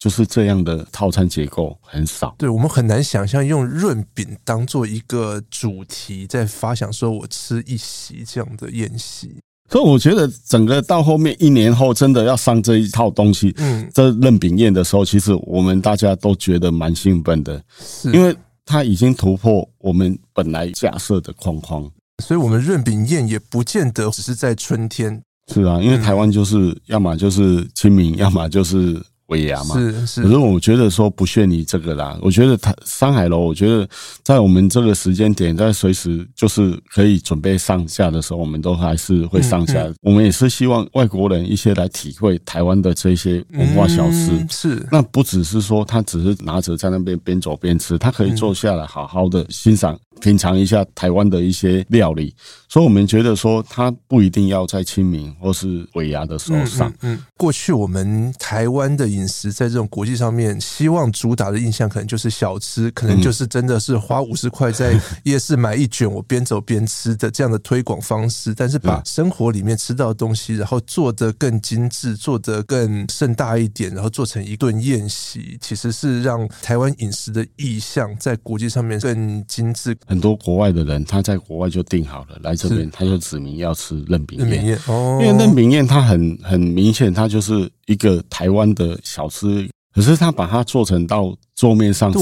[0.00, 9.36] 就是这样的套餐结构很少，对，我们很难想象用润饼当做一个主题，在发想说我吃一席这样的宴席。
[9.68, 18.34] 所以我觉得整个到后面一年后真的要上这一套东西，嗯，这润饼宴的时候，其实我们大家都觉得蛮兴奋的，是因为
[18.64, 21.82] 它已经突破我们本来假设的框框。
[22.24, 25.22] 所以，我们润饼宴也不见得只是在春天。
[25.52, 28.98] 是啊，因为台湾就是要么就是清明，要么就是。
[29.30, 32.16] 尾牙嘛，是是，可是我觉得说不屑你这个啦。
[32.22, 33.88] 我觉得它山海楼，我觉得
[34.22, 39.86] 在我们这个时间点，在随时就是可以准备上架的时候，我们都还是会上架。
[40.02, 44.46] 我们也是希望外国人一些来体会台湾的这些文化小吃。
[44.50, 49.98] 是，那不只是说他只是拿着在那边边走边吃，他可以坐下来好好的欣赏。
[50.20, 52.34] 品尝一下台湾的一些料理，
[52.68, 56.92] 所以我们觉得说，它不一定要在清明或是尾牙的时候上。
[57.00, 68.54] 嗯，过去我们台湾的饮食在这种国际上面，希望主打的印象可能就是小吃，可能就是真的是花五十块在夜市买一卷，我边走边吃的这样的推广方式。
[68.54, 79.96] 但是把生活里面吃到的东西，然后做得更精致，做得更盛大一点，然后做成一顿宴席，其实是让台湾饮食的意象在国际上面更精致。
[80.10, 84.76] 很多国外的人，他在国外就订好了来这边，他就指明要吃任饼宴。
[84.88, 92.18] 哦，因为任饼宴它很很明显，它就是一个台湾的小吃，可是他把它做成到桌面上吃，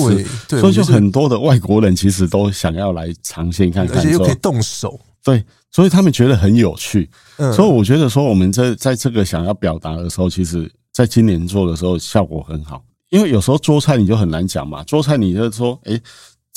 [0.60, 7.08] 所以就很多的外国人其实都想要来尝鲜看看，而且又可以动手，对，所以他们觉得很有趣。
[7.38, 15.98] 所以我觉得说，我们在在这个想要表达的时候，其实在今年做的时候效果很好，因为有时候做菜你就很难讲嘛，做菜你就说，哎。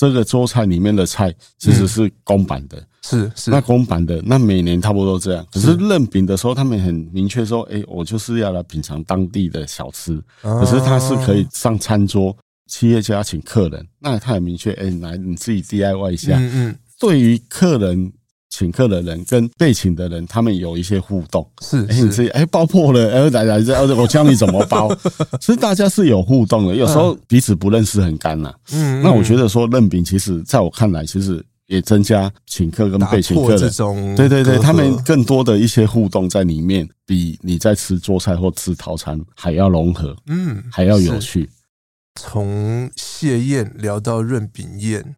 [0.02, 3.52] 这个桌菜里面的菜其实是公版的，是是。
[3.52, 5.46] 那公版的，那每年差不多都这样。
[5.54, 12.36] 可是认饼的时候，他们很明确说：“哎，我就是要来品尝当地的小吃。”可是他是可以上餐桌，
[12.66, 16.76] 企业家请客人，那他很明确：“哎，来你自己 DIY 一下。”嗯嗯。
[17.00, 18.12] 对于客人。
[18.52, 21.50] 请客的人跟被请的人，他们有一些互动。
[21.62, 24.94] 是，哎，你自己哎包破了，哎来来这，我教你怎么包。
[25.40, 28.54] 其实大家是有互动的，有时候彼此不认识很干呐。
[28.74, 41.50] 嗯，那我觉得说韧饼，其实在我看来，其实也增加请客跟被请客的这种，对对对，他们更多的一些互动在里面，比你在吃做菜或吃套餐还要融合，嗯，还要有趣。
[42.20, 45.16] 从谢宴聊到润饼宴，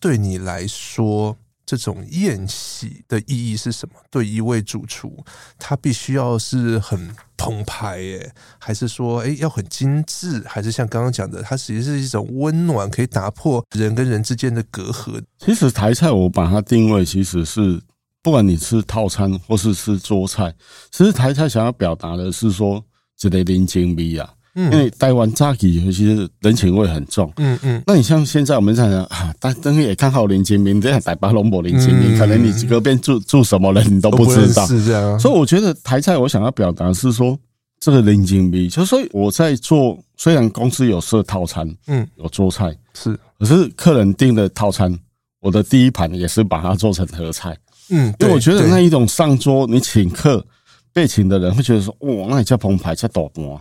[0.00, 1.36] 对你来说，
[1.66, 3.94] 这种宴席的意义是什么？
[4.10, 5.24] 对一位主厨，
[5.58, 10.42] 他必须要是很澎湃，诶，还是说，诶，要很精致？
[10.46, 15.22] 还是像刚刚讲的，它其实是一种温暖，可以打破人跟人之间的隔阂？
[15.38, 17.82] 其实台菜我把它定位，其实是
[18.22, 20.54] 不管你吃套餐或是吃桌菜，
[20.90, 22.84] 其实台菜想要表达的是说，
[23.16, 24.32] 这类人情味啊。
[24.54, 35.18] 因为台湾早期其实人情味很重，嗯嗯，那你像现在我们想想啊，但但是也看好林清明这样台巴龙博林清明，可能你隔壁住住什么人你都不知道，是这样。
[35.18, 37.36] 所以我觉得台菜我想要表达是说
[37.80, 44.96] 这个人情味，就所以我在做，虽然公司有设套餐，嗯，有桌菜是，可是客人订的套餐，
[45.40, 47.58] 我的第一盘也是把它做成合菜，
[47.90, 50.46] 嗯，因为我觉得那一种上桌你请客
[50.92, 53.60] 被请的人会觉得说，哇，那你叫澎湃叫多多。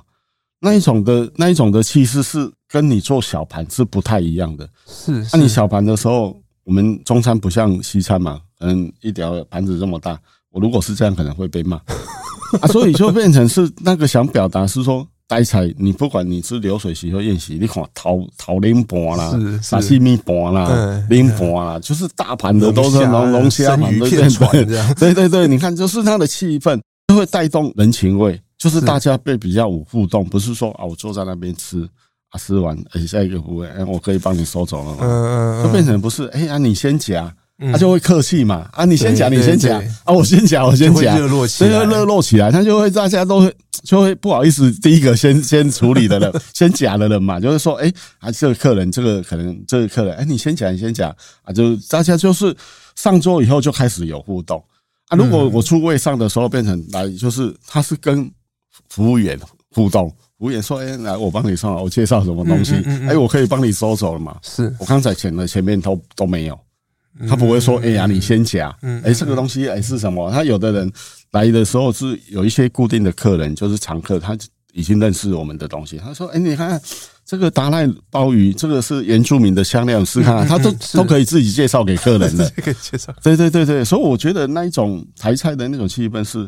[0.64, 4.66] 那一种的那一种的气势是跟你做小盘是不太一样的。
[4.88, 10.18] 是，那你小盘的时候，我们中餐不像西餐嘛，嗯，一条盘子这么大，
[10.52, 11.76] 我如果是这样可能会被骂
[12.62, 28.40] 啊，所以就变成是那个想表达是说，呆菜你不管你是流水席或宴席，你看桃桃林盘啦，沙西米盘啦，林盘啦，就是大盘的都是龙龙虾嘛，对对对，对对对，你看就是它的气氛就会带动人情味。
[28.64, 31.86] 就是大家被比较有互动，不是说啊，我坐在那边吃
[32.30, 37.30] 啊，吃完哎，下一个服务哎，我可以帮你收走了嘛，就变成不是哎啊，你先夹，
[37.74, 38.70] 他就会客气嘛。
[38.72, 43.54] 啊，你先夹，你先夹啊，我先夹，我先夹，热络起来，所以热络起来，他就会大家都会
[43.84, 51.14] 就会不好意思，第一个先先处理的人， 先夹的人嘛，就是说哎啊，这个客人这个可能这个客人哎，你先夹，你先夹。
[51.42, 52.56] 啊，就大家就是
[52.96, 54.64] 上桌以后就开始有互动。
[55.10, 58.32] 啊，如果我出位上的时候变成来就是他是跟。
[58.90, 59.40] 服务员
[59.72, 60.08] 互动，
[60.38, 62.76] 服务员说：“哎，来，我帮你送，我介绍什么东西？
[63.08, 64.38] 哎，我可以帮你收走了嘛？
[64.44, 66.60] 是我刚才前的前面都都没有，
[67.28, 68.76] 他不会说：哎呀，你先夹。
[69.04, 70.30] 哎，这个东西哎是什么？
[70.32, 70.92] 他有的人
[71.32, 74.38] 来的时候是有一些固定的客人，就是常客，他
[74.74, 75.98] 已经认识我们的东西。
[75.98, 76.80] 他说：哎，你看
[77.26, 82.48] 这个达赖鲍鱼，这个是原住民的香料，试看看，他都都可以自己介绍给客人的。
[82.62, 83.12] 可以介绍。
[83.24, 86.48] 对对对对，所以我觉得那一种台菜的那种气氛是。”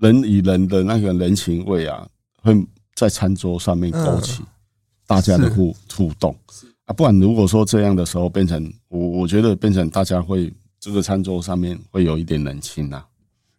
[0.00, 2.06] 人与人的那个人情味啊，
[2.42, 2.54] 会
[2.94, 4.42] 在餐桌上面勾起
[5.06, 6.36] 大家的互互动
[6.84, 6.92] 啊。
[6.92, 13.04] 不然如果说这样的时候变成我，我觉得变成大家会这个餐桌上面会有一点冷清呐。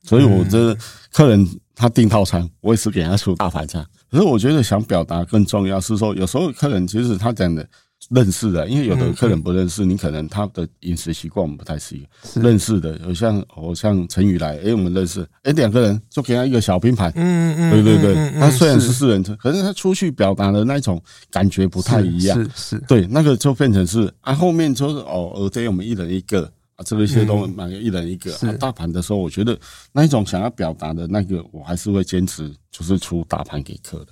[0.03, 0.75] 所以我这
[1.11, 3.85] 客人他订套餐，我也是给他出大盘菜。
[4.11, 7.67] 可是我觉得想表达更重要是说，有时候客人其实他讲的。
[8.09, 12.41] 认识的，因为有的客人不认识，你可能他的饮食习惯我们不太适应。
[12.41, 18.93] 认识的，有像我像陈宇来，哎，我们认识，哎，两个人就给他一个小拼盘，嗯嗯，对对对，他虽然是。
[18.93, 21.01] 四人车，可是他出去表达的那种
[21.31, 26.43] 感觉不太一样，是是，对，那个就变成是啊，后面就是哦，呃，对，我们一人一个
[26.75, 29.57] 啊，这个一些都买个一人一个，啊，大盘的时候，我觉得
[29.91, 34.07] 那一种想要表达的那个，我还是会坚持，就是出大盘给客人。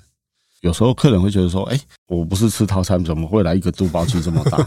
[0.61, 4.57] 有时候客人会觉得说：“哎，我不是吃套餐，怎么会来一个肚包鸡这么大？”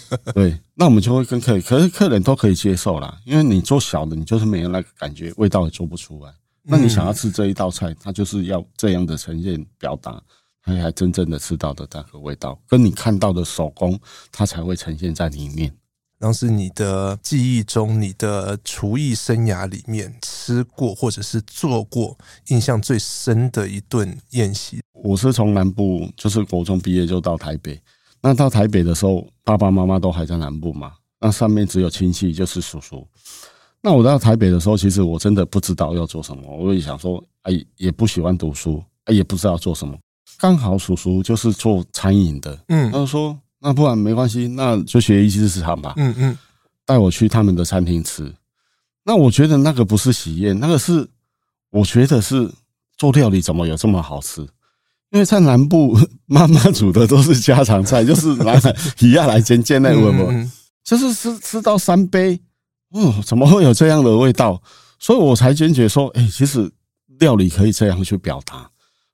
[0.32, 6.32] 对，那我们就会跟客人，可是客人都可以接受啦，因为你做小的，你就是没有那个感觉，味道也做不出来。
[6.62, 10.22] 那你想要吃这一道菜，它就是要这样的呈现表达，
[10.62, 13.98] 它还真正的吃到的那个味道，跟你看到的手工，
[14.30, 15.74] 它才会呈现在里面。
[16.20, 22.14] 当时你的记忆中，你的厨艺生涯里面吃过或者是做过
[22.48, 24.82] 印象最深的一顿宴席？
[24.92, 27.80] 我是从南部，就是国中毕业就到台北。
[28.20, 33.08] 那到台北的时候，爸爸妈妈都还在南部嘛，那上面只有亲戚，就是叔叔。
[33.80, 36.54] 那我到台北的时候，其实我真的不知道要做什么。
[36.54, 39.96] 我也想说，哎，也不喜欢读书，哎，也不知道做什么。
[40.38, 43.38] 刚好叔叔就是做餐饮的，嗯，他就说。
[43.60, 45.94] 那不然没关系，那就学一技之长吧。
[45.96, 46.38] 嗯嗯，
[46.84, 48.34] 带我去他们的餐厅吃。
[49.04, 51.08] 那我觉得那个不是喜宴，那个是
[51.70, 52.50] 我觉得是
[52.96, 54.40] 做料理怎么有这么好吃？
[55.10, 60.50] 因为在南部 妈妈煮的都是家常菜，就是拿来 一样来煎煎那个嘛，
[60.84, 62.40] 就是吃吃到三杯，
[62.94, 64.62] 嗯，怎么会有这样的味道？
[64.98, 66.70] 所以我才坚决说，哎，其实
[67.18, 68.69] 料理可以这样去表达。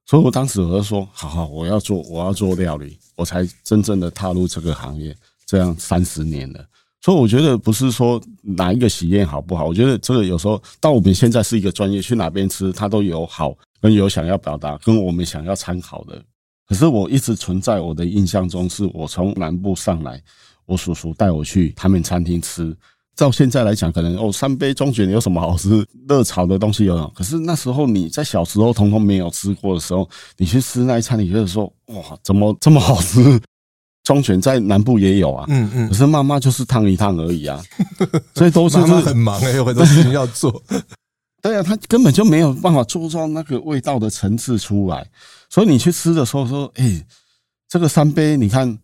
[0.06, 2.96] 所以我当时我就说，好好，我要做，我要做料理。
[3.16, 6.64] 我才真正的踏入这个行业，这样三十年了。
[7.00, 16.22] 所以我觉得不是说哪一个喜宴好不好，我觉得这个有时候到我们现在是一个专业，去哪边吃它都有好跟有想要表达，跟我们想要参考的。
[16.68, 20.22] 可是我一直存在我的印象中，是我从南部上来，
[20.66, 22.76] 我叔叔带我去他们餐厅吃，
[23.16, 25.84] 到现在来讲，可能哦，三杯中卷有什么好吃？
[26.06, 33.40] 热炒的东西有，可是那时候你在小时候通通没有吃过的时候，你去吃那一餐，你觉得说哇，怎么这么好吃？
[34.04, 37.60] 中卷在南部也有啊，嗯嗯，可是妈妈就是烫一烫而已啊，
[38.36, 40.62] 所以都是妈妈很忙哎、欸，有很多事情要做。
[41.42, 45.08] 对啊，他根本就没有办法做到那个味道的层次出来，
[45.48, 47.04] 所以你去吃的时候说，哎，
[47.68, 48.78] 这个三杯你看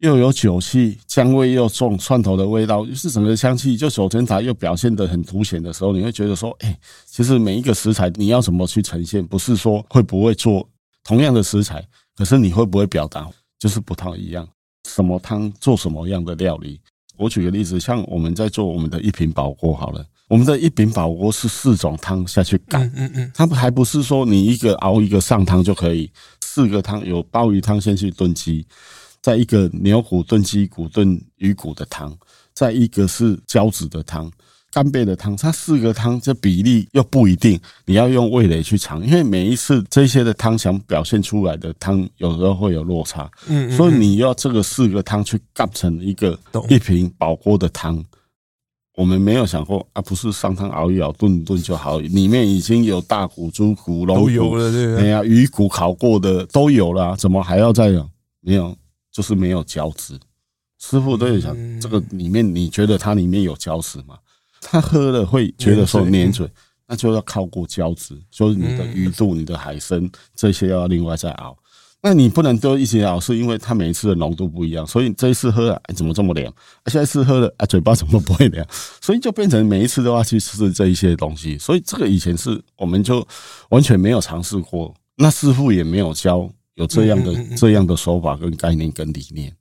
[0.00, 10.68] 又有酒气，姜味又重，蒜头的味道，就是整个香气，就九层塔又表现得很凸显的时候，你会觉得说，哎，其实每一个食材你要怎么去呈现，不是说会不会做
[11.02, 11.82] 同样的食材，
[12.14, 13.26] 可是你会不会表达，
[13.58, 14.46] 就是不太一样。
[14.86, 16.78] 什么汤做什么样的料理？
[17.16, 26.10] 我举个例子，像我们在做我们的一品宝锅好了，我们的一品宝锅是四种汤下去干，嗯嗯，它还不是说你一个熬一个上汤就可以，
[26.42, 28.66] 四个汤有鲍鱼汤先去炖鸡，
[29.26, 32.16] 再一个牛骨炖鸡骨炖鱼骨的汤，
[32.54, 34.30] 再一个是胶质的汤。
[34.70, 48.00] 干贝的汤，它四个汤这比例又不一定，你要用味蕾去尝，因为每一次这些的汤想表现出来的汤，有时候会有落差，嗯，所以你要这个四个汤去干成一个一瓶宝锅的汤，
[48.94, 58.08] 我们没有想过啊，不是上汤熬一熬炖一炖就好，里面已经有大骨、猪骨、龙骨都有了，对，哎呀，鱼骨烤过的都有了，怎么还要再有？
[58.40, 58.76] 没有，
[59.16, 60.12] 就是没有胶质。
[60.78, 64.18] 师傅都有想，这个里面你觉得它里面有胶质吗？
[64.60, 66.46] 他喝了会觉得说黏嘴，
[66.86, 71.56] 那就要靠过胶质，就是你的鱼肚、你的海参这些要另外再熬。
[72.02, 76.52] 那你不能都一起熬，是因为它每一次的浓度不一样，所以这一次喝了怎么这么凉？
[76.86, 78.66] 下一次喝了啊，嘴巴怎么不会凉？
[79.00, 81.56] 所以就变成每一次都要去吃这一些东西。
[81.56, 83.26] 所以这个以前是我们就
[83.70, 89.52] 完全没有尝试过，那师傅也没有教有这样的这样的手法跟概念跟理念。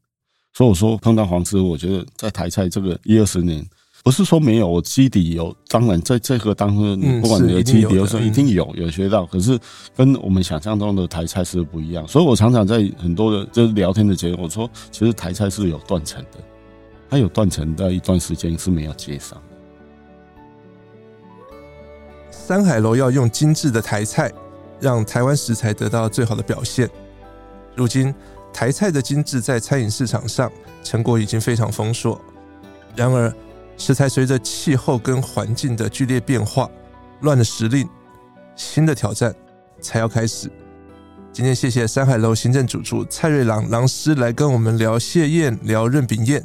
[0.53, 3.67] 所以我说碰到黄师傅，我觉得在台菜这个一二十年。
[4.03, 9.59] 不是说没有，我基底有，当然在这个当中，你不管你的基底有时候一定有有学到，可是
[9.97, 12.07] 跟我们想象中的台菜是不一样。
[12.07, 16.37] 所以我常常在很多的就是聊天的节目，我说其实台菜是有断层的，
[17.09, 19.41] 它有断层的一段时间是没有接上。
[22.29, 24.31] 三海楼要用精致的台菜，
[24.79, 26.87] 让台湾食材得到最好的表现。
[27.75, 28.13] 如今
[28.53, 30.51] 台菜的精致在餐饮市场上
[30.83, 32.19] 成果已经非常丰硕，
[32.95, 33.33] 然而。
[33.77, 36.69] 食材随着气候跟环境的剧烈变化，
[37.19, 37.85] 乱了时令，
[38.55, 39.35] 新的挑战
[39.81, 40.49] 才要开始。
[41.33, 46.41] 今天谢谢山海楼行政主厨蔡瑞郎郎师来跟我们聊蟹宴，聊任饼宴，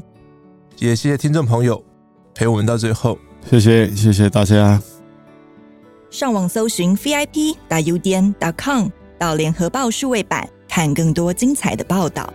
[0.78, 1.81] 也谢谢听众朋友
[2.35, 3.16] 陪我们到最后。
[3.49, 4.83] 谢谢谢谢大家。
[6.11, 8.89] 上网搜寻 vip 打 udn 点 com
[9.20, 12.33] 到联合报数位版，看更多精彩的报道。